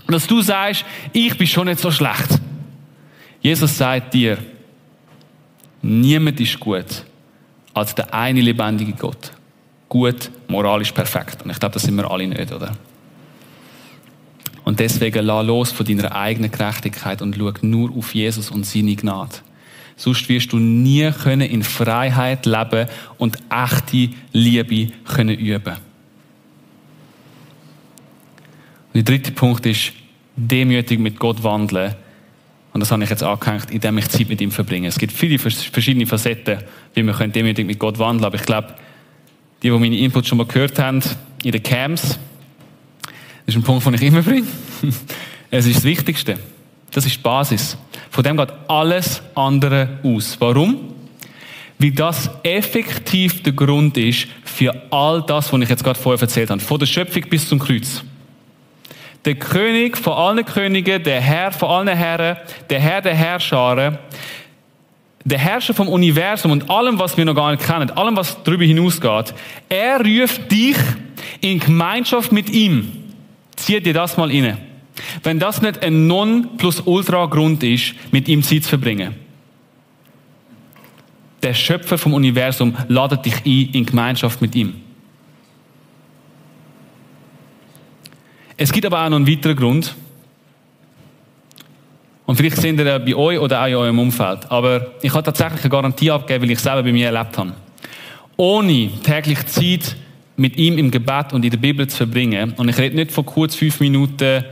Dass 0.07 0.27
du 0.27 0.41
sagst, 0.41 0.85
ich 1.13 1.35
bin 1.37 1.47
schon 1.47 1.67
nicht 1.67 1.79
so 1.79 1.91
schlecht. 1.91 2.39
Jesus 3.41 3.77
sagt 3.77 4.13
dir, 4.13 4.37
Niemand 5.81 6.39
ist 6.39 6.59
gut 6.59 7.03
als 7.73 7.93
der 7.93 8.13
eine 8.13 8.41
lebendige 8.41 8.93
Gott. 8.93 9.31
Gut, 9.89 10.29
moralisch 10.47 10.91
perfekt. 10.91 11.43
Und 11.43 11.51
ich 11.51 11.59
glaube, 11.59 11.73
das 11.73 11.83
sind 11.83 11.95
wir 11.95 12.09
alle 12.09 12.27
nicht, 12.27 12.51
oder? 12.51 12.73
Und 14.63 14.79
deswegen 14.79 15.25
lass 15.25 15.45
los 15.45 15.71
von 15.71 15.85
deiner 15.85 16.13
eigenen 16.13 16.51
Gerechtigkeit 16.51 17.21
und 17.21 17.35
schau 17.37 17.53
nur 17.61 17.95
auf 17.95 18.13
Jesus 18.13 18.51
und 18.51 18.65
seine 18.65 18.95
Gnade. 18.95 19.37
Sonst 19.95 20.27
wirst 20.27 20.51
du 20.51 20.57
nie 20.57 21.09
können 21.11 21.49
in 21.49 21.63
Freiheit 21.63 22.45
leben 22.45 22.87
und 23.17 23.37
echte 23.49 24.09
Liebe 24.33 24.91
können 25.05 25.37
üben. 25.37 25.77
Und 28.93 28.93
der 28.93 29.03
dritte 29.03 29.31
Punkt 29.31 29.65
ist, 29.65 29.93
demütig 30.35 30.99
mit 30.99 31.17
Gott 31.17 31.43
wandeln 31.43 31.95
und 32.77 32.81
das 32.81 32.91
habe 32.91 33.03
ich 33.03 33.09
jetzt 33.09 33.23
angehängt, 33.23 33.71
indem 33.71 33.97
ich 33.97 34.07
Zeit 34.07 34.29
mit 34.29 34.39
ihm 34.39 34.51
verbringe. 34.51 34.87
Es 34.87 34.99
gibt 34.99 35.11
viele 35.11 35.39
verschiedene 35.39 36.05
Facetten, 36.05 36.59
wie 36.93 37.01
man 37.01 37.31
demütig 37.31 37.65
mit 37.65 37.79
Gott 37.79 37.97
wandeln 37.97 38.25
Aber 38.25 38.35
ich 38.35 38.43
glaube, 38.43 38.75
die, 39.63 39.69
die 39.69 39.77
meine 39.77 39.97
Inputs 39.97 40.27
schon 40.27 40.37
mal 40.37 40.47
gehört 40.47 40.79
haben, 40.79 41.01
in 41.43 41.51
den 41.51 41.63
Camps, 41.63 42.19
das 43.45 43.55
ist 43.55 43.55
ein 43.55 43.63
Punkt, 43.63 43.85
den 43.85 43.93
ich 43.93 44.01
immer 44.01 44.21
bringe. 44.21 44.47
Es 45.49 45.65
ist 45.65 45.77
das 45.77 45.83
Wichtigste. 45.85 46.37
Das 46.91 47.05
ist 47.05 47.15
die 47.15 47.21
Basis. 47.21 47.77
Von 48.09 48.21
dem 48.21 48.35
geht 48.35 48.51
alles 48.67 49.21
andere 49.33 49.99
aus. 50.03 50.35
Warum? 50.41 50.93
Weil 51.79 51.91
das 51.91 52.29
effektiv 52.43 53.43
der 53.43 53.53
Grund 53.53 53.95
ist 53.97 54.27
für 54.43 54.75
all 54.91 55.23
das, 55.25 55.53
was 55.53 55.61
ich 55.61 55.69
jetzt 55.69 55.85
gerade 55.85 55.97
vorher 55.97 56.21
erzählt 56.21 56.49
habe. 56.49 56.59
Von 56.59 56.79
der 56.79 56.85
Schöpfung 56.85 57.23
bis 57.29 57.47
zum 57.47 57.59
Kreuz 57.59 58.03
der 59.27 59.35
König 59.35 59.97
von 59.97 60.13
allen 60.13 60.45
Königen, 60.45 61.03
der 61.03 61.19
Herr 61.19 61.51
von 61.51 61.69
allen 61.69 61.97
Herren, 61.97 62.37
der 62.69 62.79
Herr 62.79 63.01
der 63.01 63.13
Herrscharen, 63.13 63.97
der 65.27 65.39
Herrscher 65.39 65.73
vom 65.73 65.89
Universum 65.89 66.51
und 66.51 66.69
allem, 66.69 66.99
was 66.99 67.17
wir 67.17 67.25
noch 67.25 67.35
gar 67.35 67.51
nicht 67.51 67.65
kennen, 67.65 67.91
allem, 67.91 68.15
was 68.15 68.41
darüber 68.43 68.63
hinausgeht, 68.63 69.33
er 69.67 69.99
ruft 69.99 70.49
dich 70.49 70.77
in 71.41 71.59
Gemeinschaft 71.59 72.31
mit 72.31 72.49
ihm. 72.49 72.93
Zieh 73.57 73.81
dir 73.81 73.93
das 73.93 74.15
mal 74.15 74.31
inne. 74.31 74.57
Wenn 75.23 75.37
das 75.37 75.61
nicht 75.61 75.83
ein 75.83 76.07
Non 76.07 76.57
plus 76.57 76.81
Ultra 76.85 77.25
Grund 77.25 77.61
ist, 77.61 77.93
mit 78.11 78.29
ihm 78.29 78.41
Zeit 78.41 78.63
zu 78.63 78.69
verbringen. 78.69 79.15
Der 81.43 81.53
Schöpfer 81.53 81.97
vom 81.97 82.13
Universum 82.13 82.73
ladet 82.87 83.25
dich 83.25 83.45
ein 83.45 83.69
in 83.73 83.85
Gemeinschaft 83.85 84.41
mit 84.41 84.55
ihm. 84.55 84.75
Es 88.55 88.71
gibt 88.71 88.85
aber 88.85 89.03
auch 89.03 89.09
noch 89.09 89.17
einen 89.17 89.27
weiteren 89.27 89.57
Grund. 89.57 89.93
Vielleicht 92.37 92.57
sind 92.57 92.79
ihr 92.79 92.99
bei 92.99 93.15
euch 93.15 93.39
oder 93.39 93.63
auch 93.63 93.65
in 93.65 93.73
eurem 93.73 93.97
Umfeld. 93.97 94.51
Aber 94.51 94.91
ich 95.01 95.11
habe 95.11 95.23
tatsächlich 95.23 95.61
eine 95.61 95.71
Garantie 95.71 96.11
abgegeben, 96.11 96.43
weil 96.43 96.51
ich 96.51 96.59
selber 96.59 96.83
bei 96.83 96.91
mir 96.91 97.07
erlebt 97.07 97.35
habe. 97.35 97.53
Ohne 98.35 98.91
täglich 99.01 99.43
Zeit 99.47 99.95
mit 100.35 100.55
ihm 100.55 100.77
im 100.77 100.91
Gebet 100.91 101.33
und 101.33 101.43
in 101.43 101.49
der 101.49 101.57
Bibel 101.57 101.87
zu 101.87 101.97
verbringen, 101.97 102.53
und 102.57 102.69
ich 102.69 102.77
rede 102.77 102.95
nicht 102.95 103.11
von 103.11 103.25
kurz 103.25 103.55
fünf 103.55 103.79
Minuten 103.79 104.45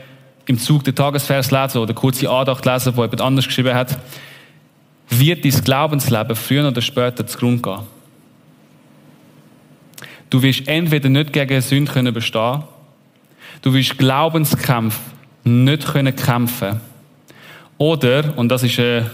im 0.48 0.58
Zug 0.58 0.84
den 0.84 0.96
Tagesvers 0.96 1.52
lesen 1.52 1.78
oder 1.78 1.94
kurze 1.94 2.28
Andacht 2.28 2.66
lesen, 2.66 2.98
wo 2.98 3.04
jemand 3.04 3.22
anders 3.22 3.46
geschrieben 3.46 3.76
hat, 3.76 3.96
wird 5.08 5.46
dein 5.46 5.52
Glaubensleben 5.52 6.36
früher 6.36 6.68
oder 6.68 6.82
später 6.82 7.28
zugrunde 7.28 7.62
gehen. 7.62 7.80
Du 10.32 10.42
wirst 10.42 10.68
entweder 10.68 11.10
nicht 11.10 11.32
gegen 11.34 11.62
Sünde 11.62 12.12
bestehen 12.12 12.42
können 12.42 12.64
Du 13.62 13.74
wirst 13.76 13.96
Glaubenskampf 14.00 15.00
nicht 15.44 15.86
können 15.86 16.16
kämpfen. 16.16 16.82
Oder, 17.78 18.38
und 18.38 18.50
das 18.50 18.64
ist 18.64 18.80
eine 18.80 19.10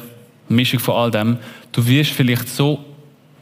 Mischung 0.49 0.79
von 0.79 0.95
all 0.95 1.11
dem, 1.11 1.37
du 1.71 1.85
wirst 1.85 2.11
vielleicht 2.11 2.47
so 2.47 2.83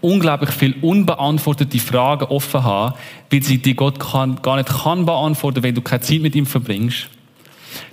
unglaublich 0.01 0.51
viel 0.51 0.75
unbeantwortete 0.81 1.79
Fragen 1.79 2.25
offen 2.25 2.63
haben, 2.63 2.95
weil 3.29 3.43
sie 3.43 3.57
die 3.57 3.75
Gott 3.75 3.99
kann, 3.99 4.41
gar 4.41 4.55
nicht 4.55 4.69
kann 4.69 5.05
beantworten, 5.05 5.63
wenn 5.63 5.75
du 5.75 5.81
keine 5.81 6.01
Zeit 6.01 6.21
mit 6.21 6.35
ihm 6.35 6.45
verbringst. 6.45 7.09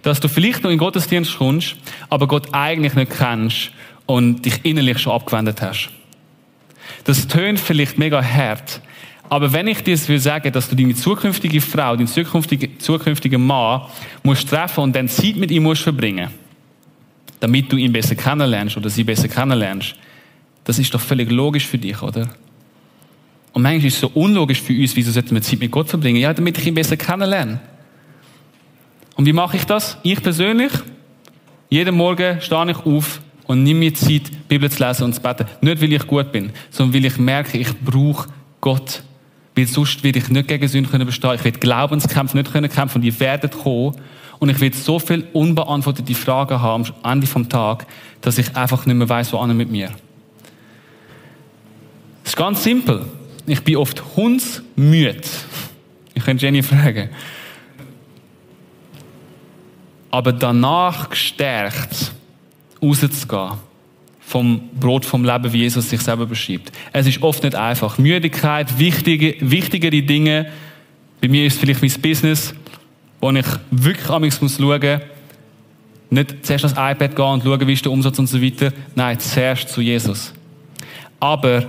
Dass 0.02 0.20
du 0.20 0.28
vielleicht 0.28 0.62
noch 0.62 0.70
in 0.70 0.78
Gottesdienst 0.78 1.36
kommst, 1.38 1.76
aber 2.08 2.28
Gott 2.28 2.48
eigentlich 2.52 2.94
nicht 2.94 3.12
kennst 3.16 3.70
und 4.06 4.44
dich 4.44 4.64
innerlich 4.64 4.98
schon 4.98 5.12
abgewendet 5.12 5.60
hast. 5.60 5.90
Das 7.04 7.26
tönt 7.26 7.58
vielleicht 7.58 7.98
mega 7.98 8.22
hart, 8.22 8.80
aber 9.28 9.52
wenn 9.52 9.66
ich 9.66 9.82
dir 9.82 9.98
will 10.08 10.20
sagen, 10.20 10.52
dass 10.52 10.68
du 10.68 10.76
deine 10.76 10.94
zukünftige 10.94 11.60
Frau, 11.60 11.96
deinen 11.96 12.06
zukünftigen, 12.06 12.78
zukünftigen 12.78 13.44
Mann 13.44 13.82
musst 14.22 14.48
treffen 14.48 14.84
und 14.84 14.94
dann 14.94 15.08
Zeit 15.08 15.36
mit 15.36 15.50
ihm 15.50 15.64
musst 15.64 15.82
verbringen, 15.82 16.30
damit 17.40 17.70
du 17.70 17.76
ihn 17.76 17.92
besser 17.92 18.14
kennenlernst 18.14 18.76
oder 18.76 18.90
sie 18.90 19.04
besser 19.04 19.28
kennenlernst, 19.28 19.94
das 20.64 20.78
ist 20.78 20.92
doch 20.92 21.00
völlig 21.00 21.30
logisch 21.30 21.66
für 21.66 21.78
dich, 21.78 22.00
oder? 22.02 22.28
Und 23.52 23.62
manchmal 23.62 23.86
ist 23.86 23.94
es 23.94 24.00
so 24.00 24.10
unlogisch 24.14 24.60
für 24.60 24.74
uns, 24.74 24.96
wieso 24.96 25.10
sollten 25.10 25.34
wir 25.34 25.42
Zeit 25.42 25.60
mit 25.60 25.70
Gott 25.70 25.88
verbringen? 25.88 26.20
Ja, 26.20 26.34
damit 26.34 26.58
ich 26.58 26.66
ihn 26.66 26.74
besser 26.74 26.96
kennenlerne. 26.96 27.60
Und 29.14 29.24
wie 29.26 29.32
mache 29.32 29.56
ich 29.56 29.64
das? 29.64 29.96
Ich 30.02 30.22
persönlich, 30.22 30.72
jeden 31.70 31.96
Morgen 31.96 32.40
stehe 32.40 32.70
ich 32.70 32.78
auf 32.84 33.20
und 33.46 33.62
nehme 33.62 33.80
mir 33.80 33.94
Zeit, 33.94 34.22
Bibel 34.48 34.70
zu 34.70 34.84
lesen 34.84 35.04
und 35.04 35.14
zu 35.14 35.20
beten. 35.22 35.46
Nicht, 35.60 35.80
weil 35.80 35.92
ich 35.92 36.06
gut 36.06 36.32
bin, 36.32 36.50
sondern 36.70 36.94
weil 36.94 37.04
ich 37.06 37.16
merke, 37.16 37.56
ich 37.56 37.72
brauche 37.78 38.28
Gott 38.60 39.02
weil 39.56 39.66
sonst 39.66 40.04
werde 40.04 40.18
ich 40.18 40.28
nicht 40.28 40.48
gegen 40.48 40.68
Sünde 40.68 40.90
können 40.90 41.06
bestehen. 41.06 41.34
Ich 41.34 41.44
werde 41.44 41.58
Glaubenskämpfe 41.58 42.36
nicht 42.36 42.52
können 42.52 42.70
kämpfen 42.70 42.98
und 42.98 43.02
die 43.02 43.18
werden 43.18 43.50
kommen. 43.50 43.96
Und 44.38 44.50
ich 44.50 44.60
werde 44.60 44.76
so 44.76 44.98
viele 44.98 45.24
unbeantwortete 45.32 46.14
Fragen 46.14 46.60
haben 46.60 46.84
am 47.02 47.12
Ende 47.12 47.26
vom 47.26 47.48
Tag, 47.48 47.86
dass 48.20 48.38
ich 48.38 48.54
einfach 48.56 48.86
nicht 48.86 48.96
mehr 48.96 49.08
weiß, 49.08 49.32
wo 49.32 49.44
mit 49.46 49.70
mir. 49.70 49.90
Es 52.24 52.30
ist 52.30 52.36
ganz 52.36 52.62
simpel. 52.62 53.04
Ich 53.46 53.62
bin 53.62 53.76
oft 53.76 54.02
hundsmüde. 54.16 55.20
Ich 56.14 56.24
könnte 56.24 56.44
Jenny 56.44 56.62
fragen. 56.62 57.10
Aber 60.10 60.32
danach 60.32 61.10
gestärkt, 61.10 62.12
rauszugehen 62.82 63.52
vom 64.26 64.68
Brot 64.80 65.04
vom 65.04 65.24
Leben, 65.24 65.52
wie 65.52 65.58
Jesus 65.58 65.88
sich 65.88 66.00
selber 66.00 66.26
beschreibt. 66.26 66.72
Es 66.92 67.06
ist 67.06 67.22
oft 67.22 67.44
nicht 67.44 67.54
einfach. 67.54 67.96
Müdigkeit, 67.96 68.76
wichtige, 68.76 69.36
wichtigere 69.38 70.02
Dinge. 70.02 70.50
Bei 71.20 71.28
mir 71.28 71.46
ist 71.46 71.54
es 71.54 71.60
vielleicht 71.60 71.80
mein 71.80 72.02
Business, 72.02 72.52
wo 73.26 73.38
ich 73.38 73.46
wirklich 73.70 74.08
an 74.08 74.22
mich 74.22 74.40
muss 74.40 74.56
schauen 74.56 75.00
nicht 76.08 76.46
zuerst 76.46 76.64
ans 76.64 76.78
iPad 76.78 77.16
gehen 77.16 77.24
und 77.24 77.42
schauen, 77.42 77.66
wie 77.66 77.72
ist 77.72 77.84
der 77.84 77.90
Umsatz 77.90 78.18
und 78.20 78.28
so 78.28 78.40
weiter. 78.40 78.72
Nein, 78.94 79.18
zuerst 79.18 79.68
zu 79.68 79.80
Jesus. 79.80 80.32
Aber 81.18 81.64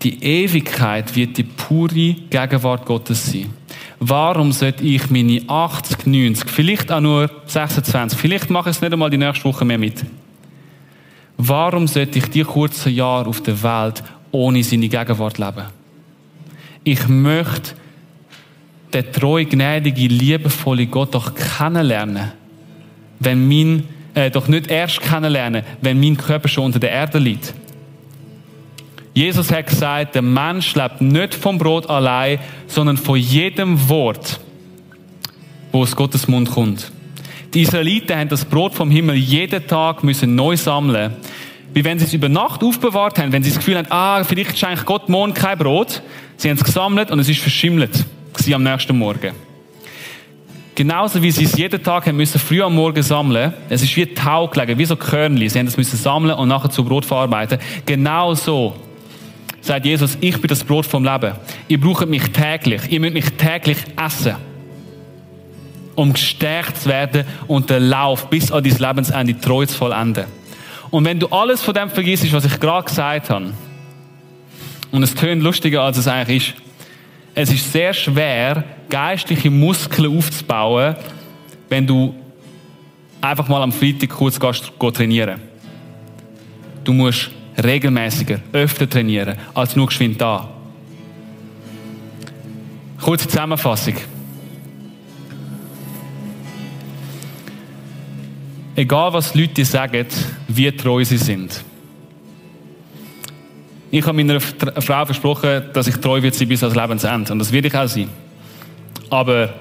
die 0.00 0.22
Ewigkeit 0.22 1.14
wird 1.16 1.36
die 1.38 1.42
pure 1.42 2.14
Gegenwart 2.30 2.86
Gottes 2.86 3.32
sein. 3.32 3.50
Warum 3.98 4.52
sollte 4.52 4.84
ich 4.84 5.10
meine 5.10 5.42
80, 5.48 6.06
90, 6.06 6.50
vielleicht 6.50 6.92
auch 6.92 7.00
nur 7.00 7.28
26, 7.46 8.16
vielleicht 8.16 8.50
mache 8.50 8.70
ich 8.70 8.76
es 8.76 8.82
nicht 8.82 8.92
einmal 8.92 9.10
die 9.10 9.18
nächste 9.18 9.44
Woche 9.44 9.64
mehr 9.64 9.78
mit, 9.78 10.04
Warum 11.44 11.88
sollte 11.88 12.20
ich 12.20 12.26
die 12.26 12.44
kurzen 12.44 12.94
Jahre 12.94 13.28
auf 13.28 13.40
der 13.40 13.60
Welt 13.64 14.04
ohne 14.30 14.62
seine 14.62 14.88
Gegenwart 14.88 15.38
leben? 15.38 15.64
Ich 16.84 17.08
möchte 17.08 17.72
den 18.94 19.12
treu, 19.12 19.44
gnädige, 19.44 20.06
liebevolle 20.06 20.86
Gott 20.86 21.14
doch 21.14 21.34
kennenlernen, 21.34 22.32
wenn 23.20 23.48
mein, 23.48 23.84
äh, 24.14 24.30
doch 24.30 24.48
nicht 24.48 24.70
erst 24.70 25.00
kennenlernen, 25.00 25.62
wenn 25.80 25.98
mein 25.98 26.16
Körper 26.16 26.48
schon 26.48 26.64
unter 26.64 26.78
der 26.78 26.90
Erde 26.90 27.18
liegt. 27.18 27.54
Jesus 29.14 29.50
hat 29.52 29.66
gesagt, 29.66 30.14
der 30.14 30.22
Mensch 30.22 30.74
lebt 30.74 31.00
nicht 31.00 31.34
vom 31.34 31.58
Brot 31.58 31.90
allein, 31.90 32.38
sondern 32.66 32.96
von 32.96 33.18
jedem 33.18 33.88
Wort, 33.88 34.40
wo 35.70 35.82
aus 35.82 35.94
Gottes 35.94 36.28
Mund 36.28 36.50
kommt. 36.50 36.90
Die 37.52 37.60
Israeliten 37.60 38.16
haben 38.16 38.30
das 38.30 38.46
Brot 38.46 38.74
vom 38.74 38.90
Himmel 38.90 39.16
jeden 39.16 39.66
Tag 39.66 40.02
müssen 40.02 40.34
neu 40.34 40.56
sammeln. 40.56 41.12
Wie 41.74 41.84
wenn 41.84 41.98
sie 41.98 42.06
es 42.06 42.14
über 42.14 42.30
Nacht 42.30 42.62
aufbewahrt 42.62 43.18
haben, 43.18 43.32
wenn 43.32 43.42
sie 43.42 43.50
das 43.50 43.58
Gefühl 43.58 43.76
haben, 43.76 43.90
ah, 43.90 44.24
vielleicht 44.24 44.58
schenkt 44.58 44.86
Gott 44.86 45.10
morgen 45.10 45.34
kein 45.34 45.58
Brot. 45.58 46.02
Sie 46.38 46.48
haben 46.48 46.56
es 46.56 46.64
gesammelt 46.64 47.10
und 47.10 47.18
es 47.18 47.28
ist 47.28 47.40
verschimmelt. 47.40 48.06
Sie 48.42 48.54
am 48.54 48.64
nächsten 48.64 48.98
Morgen. 48.98 49.32
Genauso 50.74 51.22
wie 51.22 51.30
sie 51.30 51.44
es 51.44 51.56
jeden 51.56 51.80
Tag 51.80 52.06
haben 52.06 52.16
müssen, 52.16 52.40
früh 52.40 52.60
am 52.60 52.74
Morgen 52.74 53.02
sammeln. 53.02 53.52
Es 53.68 53.82
ist 53.82 53.94
wie 53.96 54.06
Tau 54.06 54.48
gelegen, 54.48 54.78
wie 54.78 54.84
so 54.84 54.96
Körnli. 54.96 55.48
Sie 55.48 55.60
haben 55.60 55.68
es 55.68 55.76
müssen 55.76 55.96
sammeln 55.96 56.34
und 56.34 56.48
nachher 56.48 56.70
zu 56.70 56.84
Brot 56.84 57.04
verarbeiten. 57.04 57.60
Genauso 57.86 58.74
sagt 59.60 59.86
Jesus, 59.86 60.18
ich 60.20 60.40
bin 60.40 60.48
das 60.48 60.64
Brot 60.64 60.86
vom 60.86 61.04
Leben. 61.04 61.34
Ihr 61.68 61.78
braucht 61.78 62.08
mich 62.08 62.24
täglich. 62.32 62.80
Ihr 62.90 62.98
müsst 62.98 63.14
mich 63.14 63.30
täglich 63.34 63.78
essen. 64.04 64.34
Um 65.94 66.14
gestärkt 66.14 66.78
zu 66.78 66.88
werden 66.88 67.24
und 67.46 67.70
den 67.70 67.84
Lauf 67.84 68.28
bis 68.28 68.50
an 68.50 68.64
dein 68.64 68.76
Lebensende 68.76 69.38
treu 69.38 69.66
zu 69.66 69.76
vollenden. 69.76 70.24
Und 70.90 71.04
wenn 71.04 71.20
du 71.20 71.28
alles 71.28 71.62
von 71.62 71.74
dem 71.74 71.90
vergisst, 71.90 72.32
was 72.32 72.44
ich 72.44 72.58
gerade 72.58 72.86
gesagt 72.86 73.30
habe, 73.30 73.52
und 74.90 75.02
es 75.02 75.14
tönt 75.14 75.42
lustiger, 75.42 75.82
als 75.82 75.96
es 75.98 76.08
eigentlich 76.08 76.48
ist, 76.48 76.71
es 77.34 77.50
ist 77.52 77.72
sehr 77.72 77.94
schwer, 77.94 78.64
geistliche 78.88 79.50
Muskeln 79.50 80.16
aufzubauen, 80.18 80.96
wenn 81.68 81.86
du 81.86 82.14
einfach 83.20 83.48
mal 83.48 83.62
am 83.62 83.72
Freitag 83.72 84.10
kurz 84.10 84.38
gehst, 84.38 84.72
trainieren 84.78 85.40
Du 86.84 86.92
musst 86.92 87.30
regelmäßiger, 87.62 88.40
öfter 88.52 88.88
trainieren, 88.88 89.36
als 89.54 89.76
nur 89.76 89.86
geschwind 89.86 90.20
da. 90.20 90.48
Kurze 93.00 93.28
Zusammenfassung. 93.28 93.94
Egal 98.74 99.12
was 99.12 99.34
Leute 99.34 99.54
dir 99.54 99.66
sagen, 99.66 100.06
wie 100.48 100.72
treu 100.72 101.04
sie 101.04 101.18
sind. 101.18 101.62
Ich 103.94 104.06
habe 104.06 104.16
meiner 104.16 104.40
Frau 104.40 105.04
versprochen, 105.04 105.64
dass 105.74 105.86
ich 105.86 105.96
treu 105.96 106.22
wird 106.22 106.34
sie 106.34 106.46
bis 106.46 106.62
ans 106.62 106.74
Lebensende. 106.74 107.30
Und 107.30 107.38
das 107.38 107.52
werde 107.52 107.68
ich 107.68 107.74
auch 107.74 107.86
sein. 107.86 108.08
Aber 109.10 109.52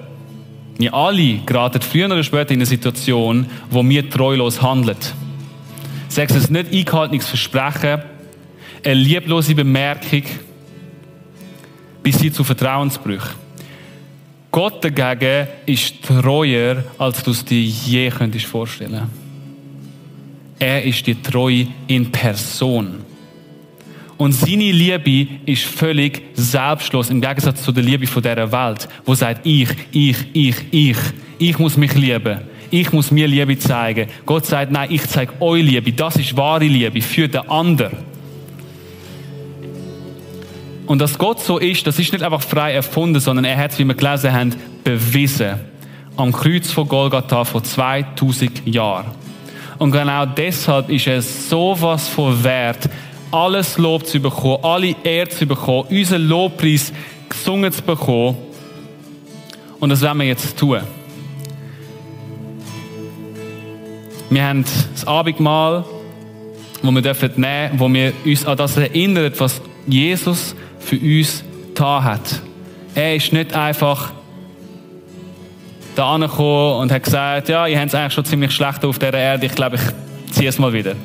wir 0.78 0.94
alle 0.94 1.40
geraten 1.40 1.82
früher 1.82 2.06
oder 2.06 2.24
später 2.24 2.52
in 2.52 2.60
eine 2.60 2.66
Situation, 2.66 3.46
wo 3.70 3.84
wir 3.84 4.10
treulos 4.10 4.62
handeln. 4.62 4.96
Sechs 6.08 6.34
es 6.34 6.50
nicht 6.50 6.74
eingehaltenes 6.74 7.28
Versprechen, 7.28 8.04
eine 8.86 8.94
lieblose 8.94 9.54
Bemerkung, 9.54 10.24
bis 12.02 12.22
hin 12.22 12.34
zu 12.34 12.46
Vertrauensbrüchen. 12.46 13.36
Gott 14.50 14.82
dagegen 14.82 15.50
ist 15.66 16.04
treuer, 16.04 16.86
als 16.98 17.22
du 17.22 17.32
es 17.32 17.44
dir 17.44 17.62
je 17.62 18.10
könntest 18.10 18.46
vorstellen. 18.46 19.10
Er 20.58 20.84
ist 20.86 21.06
die 21.06 21.22
Treue 21.22 21.68
in 21.88 22.10
Person. 22.14 23.11
Und 24.22 24.34
seine 24.34 24.72
Liebe 24.72 25.28
ist 25.48 25.64
völlig 25.64 26.22
selbstlos 26.36 27.10
im 27.10 27.22
Gegensatz 27.22 27.64
zu 27.64 27.72
der 27.72 27.82
Liebe 27.82 28.06
von 28.06 28.22
dieser 28.22 28.52
Welt, 28.52 28.88
wo 29.04 29.16
sagt, 29.16 29.48
ich, 29.48 29.70
ich, 29.92 30.16
ich, 30.34 30.56
ich, 30.70 30.98
ich 31.40 31.58
muss 31.58 31.76
mich 31.76 31.96
lieben. 31.96 32.42
Ich 32.70 32.94
muss 32.94 33.10
mir 33.10 33.28
Liebe 33.28 33.58
zeigen. 33.58 34.08
Gott 34.28 34.46
sagt, 34.46 34.72
nein, 34.72 34.90
ich 34.92 35.08
zeige 35.08 35.42
euch 35.42 35.64
Liebe. 35.64 35.92
Das 35.92 36.18
ist 36.18 36.38
wahre 36.38 36.66
Liebe 36.66 37.02
für 37.02 37.28
den 37.28 37.50
anderen. 37.50 37.98
Und 40.86 41.00
dass 41.00 41.18
Gott 41.18 41.40
so 41.40 41.58
ist, 41.58 41.88
das 41.88 41.98
ist 41.98 42.14
nicht 42.14 42.24
einfach 42.24 42.44
frei 42.44 42.74
erfunden, 42.74 43.20
sondern 43.20 43.46
er 43.46 43.58
hat 43.58 43.72
es, 43.72 43.80
wie 43.80 43.86
wir 43.86 43.96
gelesen 43.96 44.32
haben, 44.32 44.56
bewiesen. 44.84 45.56
Am 46.16 46.32
Kreuz 46.32 46.70
von 46.70 46.88
Golgatha 46.88 47.44
vor 47.44 47.64
2000 47.64 48.68
Jahren. 48.68 49.08
Und 49.80 49.90
genau 49.90 50.28
deshalb 50.28 50.92
ist 50.92 51.08
es 51.08 51.50
sowas 51.50 52.08
von 52.08 52.44
wert, 52.44 52.88
alles 53.32 53.78
Lob 53.78 54.06
zu 54.06 54.20
bekommen, 54.20 54.64
alle 54.64 54.96
Ehre 55.04 55.30
zu 55.30 55.46
bekommen, 55.46 55.88
unseren 55.90 56.28
Lobpreis 56.28 56.92
gesungen 57.30 57.72
zu 57.72 57.82
bekommen. 57.82 58.38
Und 59.80 59.90
das 59.90 60.02
werden 60.02 60.20
wir 60.20 60.28
jetzt 60.28 60.58
tun. 60.58 60.82
Wir 64.30 64.44
haben 64.44 64.64
das 64.94 65.06
Abendmahl, 65.06 65.84
wo 66.82 66.92
wir 66.92 67.02
dürfen 67.02 67.32
nehmen, 67.36 67.80
wo 67.80 67.92
wir 67.92 68.14
uns 68.26 68.46
an 68.46 68.58
das 68.58 68.78
erinnern, 68.78 69.32
was 69.38 69.62
Jesus 69.88 70.56
für 70.80 70.98
uns 70.98 71.44
getan 71.68 72.04
hat. 72.04 72.42
Er 72.96 73.16
ist 73.16 73.34
nicht 73.34 73.54
einfach 73.54 74.14
da 75.96 76.14
angekommen 76.16 76.82
und 76.82 76.92
hat 76.92 77.04
gesagt, 77.04 77.50
ja, 77.50 77.68
ihr 77.68 77.80
habt 77.80 77.90
es 77.90 77.96
eigentlich 77.96 78.14
schon 78.14 78.26
ziemlich 78.26 78.52
schlecht 78.52 78.86
auf 78.86 79.00
dieser 79.00 79.14
Erde, 79.14 79.46
ich 79.46 79.56
glaube, 79.56 79.78
ich 79.78 80.34
ziehe 80.34 80.50
es 80.50 80.60
mal 80.60 80.72
wieder. 80.72 80.96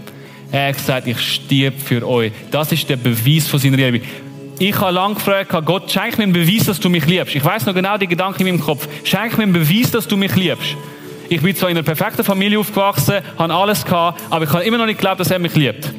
Er 0.53 0.68
hat 0.68 0.76
gesagt, 0.76 1.07
ich 1.07 1.18
stirb 1.18 1.74
für 1.80 2.07
euch. 2.07 2.32
Das 2.51 2.72
ist 2.72 2.88
der 2.88 2.97
Beweis 2.97 3.49
von 3.49 3.59
seiner 3.59 3.76
Liebe. 3.76 4.01
Ich 4.59 4.78
habe 4.80 4.92
lange 4.92 5.14
gefragt, 5.14 5.53
Gott, 5.66 5.90
schenk 5.90 6.16
mir 6.16 6.24
einen 6.24 6.32
Beweis, 6.32 6.64
dass 6.64 6.80
du 6.80 6.88
mich 6.88 7.05
liebst. 7.07 7.34
Ich 7.34 7.44
weiß 7.44 7.66
noch 7.66 7.74
genau 7.74 7.99
die 7.99 8.07
Gedanken 8.07 8.47
in 8.47 8.55
meinem 8.55 8.64
Kopf. 8.64 8.88
Schenk 9.05 9.36
mir 9.36 9.42
einen 9.42 9.53
Beweis, 9.53 9.90
dass 9.90 10.09
du 10.09 10.16
mich 10.16 10.34
liebst. 10.34 10.76
Ich 11.28 11.42
bin 11.42 11.55
zwar 11.55 11.68
in 11.68 11.76
einer 11.76 11.84
perfekten 11.84 12.24
Familie 12.24 12.59
aufgewachsen, 12.59 13.16
habe 13.36 13.53
alles 13.53 13.84
gehabt, 13.84 14.20
aber 14.30 14.44
ich 14.44 14.51
habe 14.53 14.64
immer 14.64 14.78
noch 14.78 14.86
nicht 14.86 14.99
geglaubt, 14.99 15.20
dass 15.20 15.30
er 15.30 15.38
mich 15.38 15.55
liebt. 15.57 15.92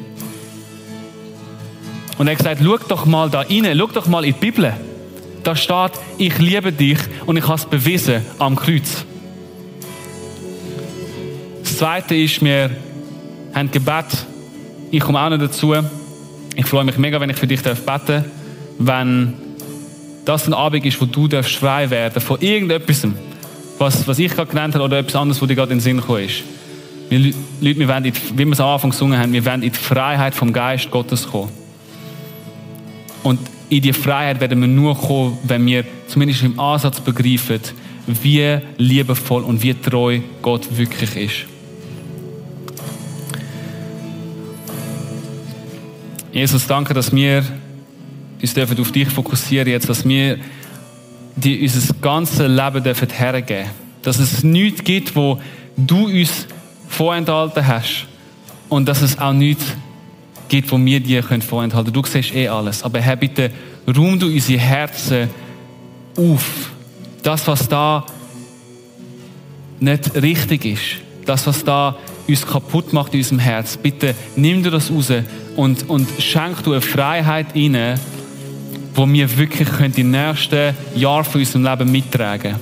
Und 2.16 2.26
er 2.26 2.32
hat 2.32 2.38
gesagt, 2.38 2.60
schau 2.64 2.78
doch 2.88 3.06
mal 3.06 3.30
da 3.30 3.42
rein, 3.42 3.72
schau 3.76 3.86
doch 3.86 4.06
mal 4.06 4.24
in 4.24 4.34
die 4.34 4.40
Bibel. 4.40 4.72
Da 5.44 5.54
steht, 5.54 5.92
ich 6.16 6.36
liebe 6.38 6.72
dich 6.72 6.98
und 7.26 7.36
ich 7.36 7.44
habe 7.44 7.54
es 7.54 7.66
bewiesen 7.66 8.24
am 8.38 8.56
Kreuz. 8.56 9.04
Das 11.62 11.76
Zweite 11.76 12.16
ist, 12.16 12.42
wir 12.42 12.70
haben 13.54 13.70
Gebet 13.70 14.06
ich 14.90 15.00
komme 15.00 15.20
auch 15.20 15.30
noch 15.30 15.38
dazu. 15.38 15.74
Ich 16.56 16.66
freue 16.66 16.84
mich 16.84 16.98
mega, 16.98 17.20
wenn 17.20 17.30
ich 17.30 17.36
für 17.36 17.46
dich 17.46 17.62
beten 17.62 17.84
darf. 17.84 18.24
Wenn 18.78 19.34
das 20.24 20.46
ein 20.46 20.54
Abend 20.54 20.84
ist, 20.84 21.00
wo 21.00 21.06
du 21.06 21.28
darfst 21.28 21.56
frei 21.56 21.88
werden 21.90 22.20
von 22.20 22.40
irgendetwas, 22.40 23.06
was, 23.78 24.06
was 24.06 24.18
ich 24.18 24.34
gerade 24.34 24.50
genannt 24.50 24.74
habe 24.74 24.84
oder 24.84 24.98
etwas 24.98 25.16
anderes, 25.16 25.40
was 25.40 25.48
dir 25.48 25.54
gerade 25.54 25.72
in 25.72 25.78
den 25.78 25.82
Sinn 25.82 25.96
gekommen 25.98 26.24
ist. 26.24 26.42
Wir, 27.08 27.32
Leute, 27.60 27.78
wir 27.78 27.88
wollen, 27.88 28.04
wie 28.04 28.44
wir 28.44 28.52
es 28.52 28.60
am 28.60 28.68
Anfang 28.68 28.90
gesungen 28.90 29.18
haben, 29.18 29.32
wir 29.32 29.44
wollen 29.44 29.62
in 29.62 29.72
die 29.72 29.78
Freiheit 29.78 30.34
vom 30.34 30.52
Geist 30.52 30.90
Gottes 30.90 31.28
kommen. 31.28 31.50
Und 33.22 33.40
in 33.70 33.82
die 33.82 33.92
Freiheit 33.92 34.40
werden 34.40 34.60
wir 34.60 34.68
nur 34.68 34.96
kommen, 34.96 35.38
wenn 35.44 35.64
wir 35.66 35.84
zumindest 36.06 36.42
im 36.42 36.58
Ansatz 36.58 37.00
begreifen, 37.00 37.60
wie 38.06 38.58
liebevoll 38.78 39.42
und 39.42 39.62
wie 39.62 39.74
treu 39.74 40.20
Gott 40.42 40.66
wirklich 40.76 41.16
ist. 41.16 41.57
Jesus, 46.32 46.66
danke, 46.66 46.94
dass 46.94 47.14
wir 47.14 47.42
uns 48.40 48.54
dürfen 48.54 48.80
auf 48.80 48.92
dich 48.92 49.08
fokussieren 49.08 49.68
jetzt, 49.68 49.88
dass 49.88 50.06
wir 50.06 50.38
dir 51.36 51.62
unser 51.62 51.94
ganzes 51.94 52.38
Leben 52.38 52.82
dürfen 52.82 53.08
hergeben. 53.10 53.70
Dass 54.02 54.18
es 54.18 54.42
nichts 54.42 54.84
gibt, 54.84 55.16
wo 55.16 55.40
du 55.76 56.06
uns 56.06 56.46
vorenthalten 56.88 57.66
hast 57.66 58.06
und 58.68 58.86
dass 58.86 59.02
es 59.02 59.18
auch 59.18 59.32
nichts 59.32 59.64
gibt, 60.48 60.70
wo 60.70 60.78
wir 60.78 61.00
dir 61.00 61.22
vorenthalten 61.22 61.92
können. 61.92 62.02
Du 62.02 62.08
siehst 62.08 62.34
eh 62.34 62.48
alles. 62.48 62.82
Aber 62.82 63.00
Herr, 63.00 63.16
bitte 63.16 63.50
ruhm 63.86 64.18
du 64.18 64.26
unsere 64.26 64.58
Herzen 64.58 65.28
auf. 66.16 66.70
Das, 67.22 67.46
was 67.46 67.68
da 67.68 68.04
nicht 69.80 70.14
richtig 70.14 70.64
ist, 70.64 70.82
das, 71.26 71.46
was 71.46 71.64
da 71.64 71.96
uns 72.26 72.46
kaputt 72.46 72.92
macht 72.92 73.14
in 73.14 73.20
unserem 73.20 73.38
Herz, 73.38 73.76
bitte 73.76 74.14
nimm 74.36 74.62
du 74.62 74.70
das 74.70 74.90
raus 74.90 75.12
und, 75.58 75.90
und 75.90 76.08
schenk 76.20 76.62
du 76.62 76.70
eine 76.70 76.80
Freiheit 76.80 77.48
rein, 77.52 77.98
wo 78.94 79.08
wir 79.08 79.38
wirklich 79.38 79.68
können 79.68 79.92
die 79.92 80.04
nächsten 80.04 80.72
Jahre 80.94 81.24
von 81.24 81.40
unserem 81.40 81.64
Leben 81.64 81.90
mittragen 81.90 82.52
können. 82.52 82.60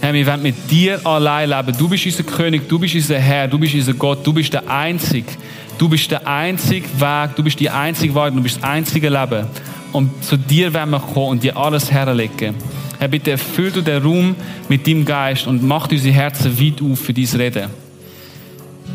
Herr, 0.00 0.12
wir 0.12 0.26
wollen 0.26 0.42
mit 0.42 0.68
dir 0.68 1.06
allein 1.06 1.48
leben. 1.48 1.72
Du 1.78 1.88
bist 1.88 2.06
unser 2.06 2.24
König, 2.24 2.68
du 2.68 2.76
bist 2.80 2.96
unser 2.96 3.20
Herr, 3.20 3.46
du 3.46 3.56
bist 3.56 3.72
unser 3.72 3.94
Gott, 3.94 4.26
du 4.26 4.32
bist 4.32 4.52
der 4.52 4.68
Einzige. 4.68 5.30
Du 5.78 5.88
bist 5.88 6.10
der 6.10 6.26
einzige 6.26 6.88
Weg, 7.00 7.36
du 7.36 7.44
bist 7.44 7.60
die 7.60 7.70
einzige 7.70 8.14
Wahrheit, 8.16 8.34
du 8.34 8.42
bist 8.42 8.56
das 8.56 8.64
einzige 8.64 9.08
Leben. 9.08 9.46
Und 9.92 10.24
zu 10.24 10.36
dir 10.36 10.74
werden 10.74 10.90
wir 10.90 10.98
kommen 10.98 11.28
und 11.28 11.42
dir 11.44 11.56
alles 11.56 11.90
herlegen. 11.92 12.56
Herr, 12.98 13.08
bitte 13.08 13.30
erfüll 13.30 13.70
du 13.70 13.80
den 13.80 14.02
Raum 14.02 14.34
mit 14.68 14.88
deinem 14.88 15.04
Geist 15.04 15.46
und 15.46 15.62
mach 15.62 15.88
unsere 15.88 16.14
Herzen 16.14 16.60
weit 16.60 16.82
auf 16.82 16.98
für 16.98 17.14
dein 17.14 17.28
Reden. 17.40 17.70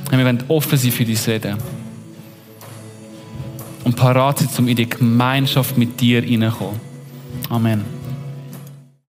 Herr, 0.10 0.18
wir 0.18 0.26
wollen 0.26 0.44
offen 0.50 0.78
sein 0.78 0.92
für 0.92 1.06
dein 1.06 1.16
Reden. 1.16 1.79
Und 3.90 3.96
parat 3.96 4.38
sein, 4.38 4.50
um 4.60 4.68
in 4.68 4.76
die 4.76 4.88
Gemeinschaft 4.88 5.76
mit 5.76 6.00
dir 6.00 6.22
hineinzukommen. 6.22 6.80
Amen. 7.50 7.99